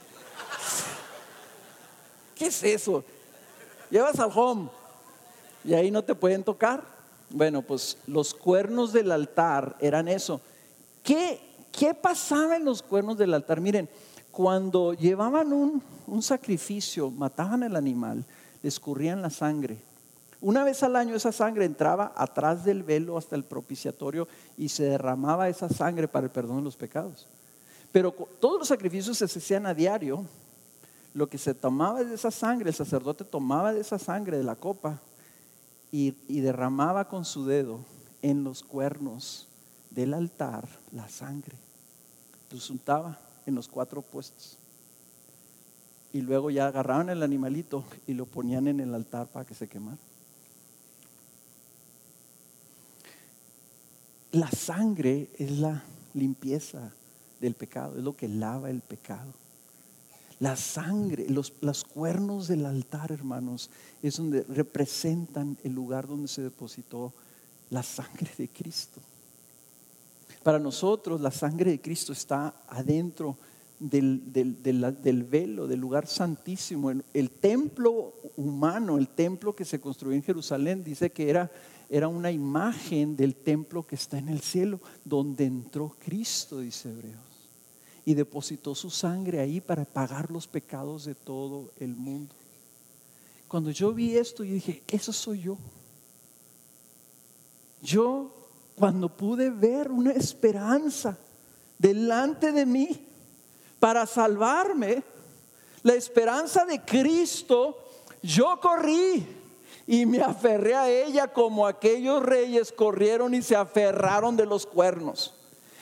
[2.35, 3.05] ¿Qué es eso?
[3.91, 4.69] Llevas al home
[5.65, 6.83] y ahí no te pueden tocar.
[7.31, 10.41] Bueno, pues los cuernos del altar eran eso.
[11.03, 11.41] ¿Qué,
[11.73, 13.61] qué pasaba en los cuernos del altar?
[13.61, 13.89] Miren,
[14.39, 18.25] cuando llevaban un, sacrificio, mataban el animal,
[18.63, 19.79] le escurrían la sangre.
[20.41, 24.85] Una vez al año esa sangre entraba atrás del velo hasta el propiciatorio y se
[24.85, 27.27] derramaba esa sangre para el perdón de los pecados.
[27.91, 30.25] Pero todos los sacrificios se hacían a diario.
[31.15, 34.55] Lo que se tomaba de esa sangre, el sacerdote tomaba de esa sangre de la
[34.55, 35.01] copa
[35.91, 37.81] y, derramaba con su dedo
[38.23, 39.49] en los cuernos
[39.91, 41.57] del altar la sangre.
[42.53, 42.71] Los
[43.49, 44.59] en los cuatro puestos.
[46.13, 49.69] Y luego ya agarraban el animalito y lo ponían en el altar para que se
[49.69, 49.99] quemara.
[54.33, 55.83] La sangre es la
[56.13, 56.93] limpieza
[57.41, 59.33] del pecado, es lo que lava el pecado.
[60.41, 63.71] La sangre, los, los cuernos del altar, hermanos,
[64.03, 67.13] es donde representan el lugar donde se depositó
[67.71, 69.01] la sangre de Cristo.
[70.43, 73.37] Para nosotros la sangre de Cristo está adentro
[73.79, 76.93] del, velo, del lugar santísimo.
[77.13, 81.51] El templo humano, el templo que se construyó en Jerusalén, dice que era,
[81.89, 87.23] era una imagen del templo que está en el cielo, donde entró Cristo, dice Hebreos.
[88.05, 92.35] Y depositó su sangre ahí para pagar los pecados de todo el mundo.
[93.49, 95.59] Cuando yo vi esto, yo dije, eso soy yo.
[97.81, 98.38] Yo
[98.79, 101.19] cuando pude ver una esperanza
[101.79, 103.07] delante de mí
[103.81, 105.03] para salvarme,
[105.83, 107.77] la esperanza de Cristo,
[108.23, 109.27] yo corrí
[109.87, 115.35] y me aferré a ella como aquellos reyes corrieron y se aferraron de los cuernos.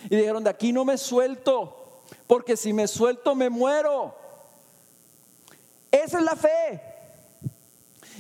[0.09, 4.15] Y dijeron, de aquí no me suelto, porque si me suelto me muero.
[5.91, 6.96] Esa es la fe.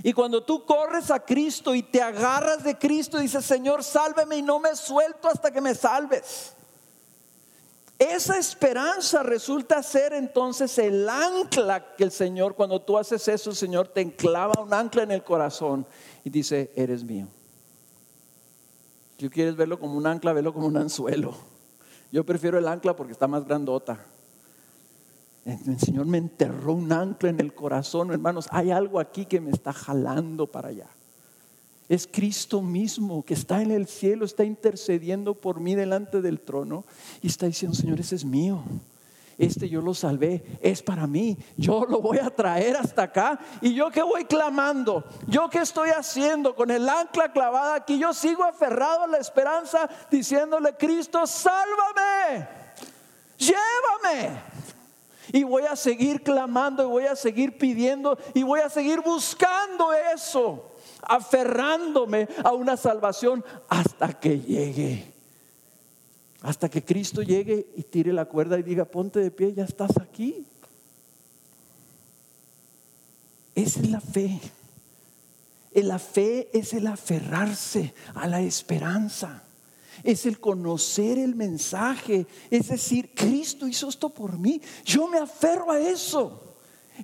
[0.03, 4.37] Y cuando tú corres a Cristo y te agarras de Cristo y dices, Señor, sálveme
[4.37, 6.53] y no me suelto hasta que me salves.
[7.99, 13.57] Esa esperanza resulta ser entonces el ancla que el Señor, cuando tú haces eso, el
[13.57, 15.87] Señor te enclava un ancla en el corazón
[16.23, 17.27] y dice, eres mío.
[19.19, 21.35] Si quieres verlo como un ancla, verlo como un anzuelo.
[22.13, 23.99] Yo prefiero el ancla porque está más grandota.
[25.47, 28.49] El Señor me enterró un ancla en el corazón, hermanos.
[28.51, 30.89] Hay algo aquí que me está jalando para allá.
[31.89, 36.85] Es Cristo mismo que está en el cielo, está intercediendo por mí delante del trono
[37.23, 38.65] y está diciendo, Señor, ese es mío.
[39.39, 41.39] Este yo lo salvé, es para mí.
[41.57, 43.39] Yo lo voy a traer hasta acá.
[43.61, 48.13] Y yo que voy clamando, yo que estoy haciendo con el ancla clavada aquí, yo
[48.13, 52.49] sigo aferrado a la esperanza diciéndole, Cristo, sálvame,
[53.39, 54.56] llévame.
[55.33, 59.93] Y voy a seguir clamando y voy a seguir pidiendo y voy a seguir buscando
[60.14, 60.72] eso,
[61.03, 65.12] aferrándome a una salvación hasta que llegue.
[66.43, 69.97] Hasta que Cristo llegue y tire la cuerda y diga, ponte de pie, ya estás
[69.99, 70.47] aquí.
[73.55, 74.41] Esa es la fe.
[75.74, 79.46] La fe es el aferrarse a la esperanza.
[80.03, 82.27] Es el conocer el mensaje.
[82.51, 84.61] Es decir, Cristo hizo esto por mí.
[84.85, 86.43] Yo me aferro a eso.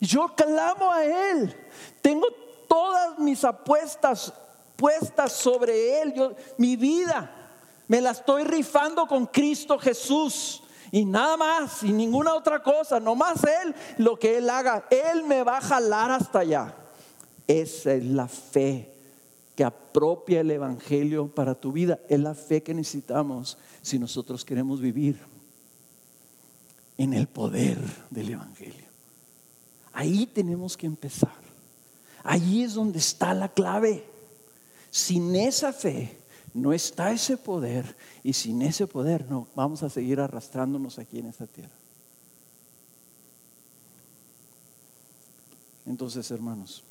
[0.01, 1.55] Yo clamo a Él.
[2.01, 2.27] Tengo
[2.69, 4.33] todas mis apuestas
[4.77, 6.15] puestas sobre Él.
[6.15, 7.31] Yo, mi vida
[7.89, 10.63] me la estoy rifando con Cristo Jesús.
[10.91, 15.43] Y nada más, y ninguna otra cosa, nomás Él, lo que Él haga, Él me
[15.43, 16.75] va a jalar hasta allá.
[17.47, 18.92] Esa es la fe
[19.55, 22.01] que apropia el Evangelio para tu vida.
[22.09, 25.19] Es la fe que necesitamos si nosotros queremos vivir
[26.97, 27.79] en el poder
[28.11, 28.87] del Evangelio.
[29.93, 31.43] Ahí tenemos que empezar.
[32.23, 34.05] Ahí es donde está la clave.
[34.91, 36.19] Sin esa fe
[36.55, 41.27] no está ese poder y sin ese poder no vamos a seguir arrastrándonos aquí en
[41.27, 41.75] esta tierra.
[45.85, 46.85] Entonces, hermanos,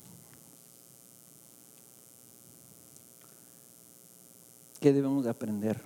[4.82, 5.80] ¿qué debemos de aprender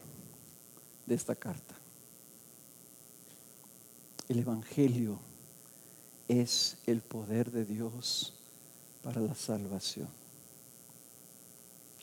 [1.05, 1.75] de esta carta?
[4.27, 5.19] El Evangelio
[6.27, 8.33] es el poder de Dios
[9.03, 10.09] para la salvación.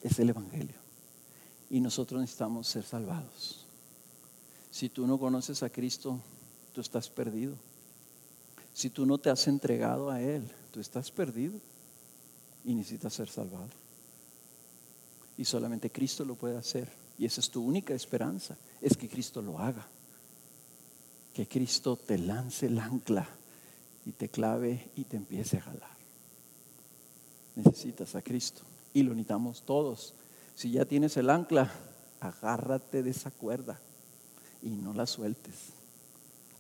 [0.04, 0.76] Es el Evangelio.
[1.72, 3.66] Y nosotros necesitamos ser salvados.
[4.70, 6.20] Si tú no conoces a Cristo,
[6.74, 7.56] tú estás perdido.
[8.72, 11.56] Si tú no te has entregado a Él, tú estás perdido
[12.64, 13.83] y necesitas ser salvado.
[15.44, 16.88] Y solamente Cristo lo puede hacer.
[17.18, 19.86] Y esa es tu única esperanza, es que Cristo lo haga.
[21.34, 23.28] Que Cristo te lance el ancla
[24.06, 25.98] y te clave y te empiece a jalar.
[27.58, 28.62] Necesitas a Cristo
[28.94, 30.14] y lo necesitamos todos.
[30.56, 31.70] Si ya tienes el ancla,
[32.22, 33.82] agárrate de esa cuerda
[34.62, 35.74] y no la sueltes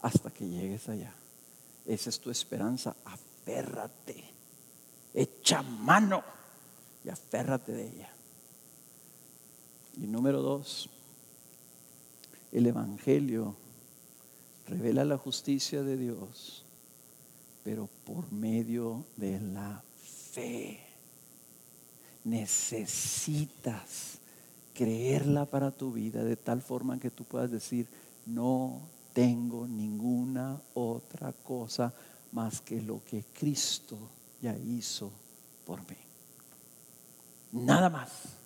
[0.01, 1.15] hasta que llegues allá.
[1.85, 2.97] Esa es tu esperanza.
[3.05, 4.25] Aférrate,
[5.13, 6.21] echa mano
[7.05, 8.13] y aférrate de ella.
[9.97, 10.89] Y número dos,
[12.51, 13.55] el Evangelio
[14.67, 16.63] revela la justicia de Dios
[17.63, 19.81] pero por medio de la
[20.33, 20.79] fe.
[22.25, 24.19] Necesitas
[24.73, 27.87] creerla para tu vida de tal forma que tú puedas decir,
[28.25, 28.81] no
[29.13, 31.93] tengo ninguna otra cosa
[32.31, 33.97] más que lo que Cristo
[34.41, 35.11] ya hizo
[35.65, 35.97] por mí.
[37.51, 38.42] Nada más.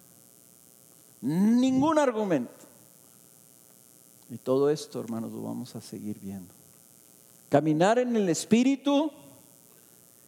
[1.21, 2.51] Ningún argumento.
[4.29, 6.53] Y todo esto, hermanos, lo vamos a seguir viendo.
[7.49, 9.11] Caminar en el Espíritu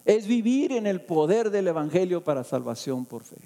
[0.06, 3.38] es vivir en el poder del Evangelio para salvación por fe.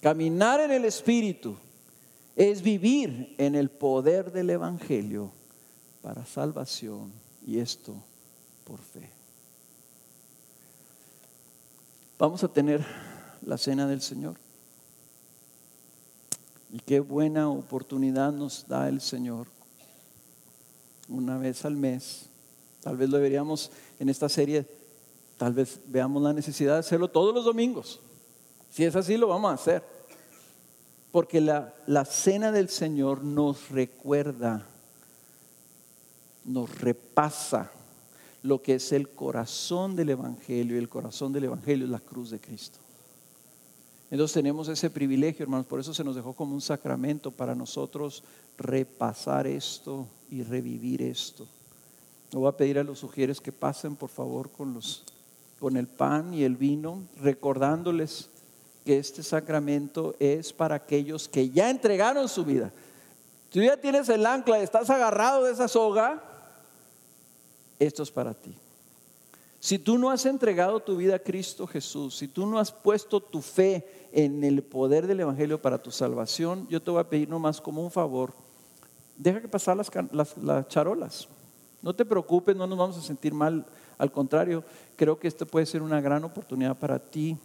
[0.00, 1.56] Caminar en el Espíritu
[2.36, 5.32] es vivir en el poder del Evangelio
[6.02, 7.12] para salvación
[7.44, 7.94] y esto
[8.64, 9.10] por fe.
[12.18, 12.84] Vamos a tener
[13.42, 14.36] la cena del Señor.
[16.70, 19.46] Y qué buena oportunidad nos da el Señor
[21.08, 22.26] una vez al mes.
[22.80, 24.66] Tal vez lo deberíamos en esta serie,
[25.36, 28.00] tal vez veamos la necesidad de hacerlo todos los domingos.
[28.70, 29.82] Si es así, lo vamos a hacer.
[31.10, 34.66] Porque la, la cena del Señor nos recuerda,
[36.44, 37.72] nos repasa
[38.42, 40.76] lo que es el corazón del Evangelio.
[40.76, 42.78] Y el corazón del Evangelio es la cruz de Cristo.
[44.10, 48.24] Entonces tenemos ese privilegio, hermanos, por eso se nos dejó como un sacramento para nosotros
[48.56, 51.46] repasar esto y revivir esto.
[52.32, 55.04] Le voy a pedir a los sugieres que pasen por favor con, los,
[55.60, 58.30] con el pan y el vino, recordándoles
[58.84, 62.72] que este sacramento es para aquellos que ya entregaron su vida.
[63.50, 66.22] Tú ya tienes el ancla, estás agarrado de esa soga,
[67.78, 68.54] esto es para ti.
[69.60, 73.20] Si tú no has entregado tu vida a Cristo Jesús, si tú no has puesto
[73.20, 77.28] tu fe en el poder del Evangelio para tu salvación, yo te voy a pedir
[77.28, 78.32] nomás como un favor
[79.18, 79.90] deja que pasar las,
[80.38, 81.28] las, charolas.
[81.82, 83.66] No te preocupes, no nos vamos a sentir mal.
[83.98, 84.64] Al contrario,
[84.96, 87.36] creo que esto puede ser una gran oportunidad para ti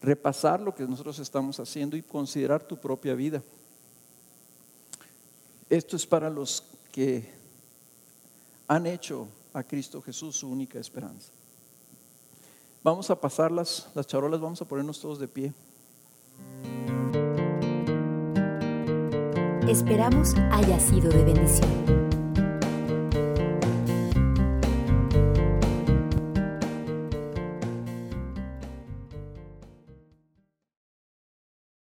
[0.00, 3.42] repasar lo que nosotros estamos haciendo y considerar tu propia vida.
[5.68, 6.62] Esto es para los
[6.92, 7.28] que
[8.68, 11.32] han hecho a Cristo Jesús su única esperanza.
[12.86, 15.52] Vamos a pasar las, las charolas, vamos a ponernos todos de pie.
[19.68, 22.05] Esperamos haya sido de bendición.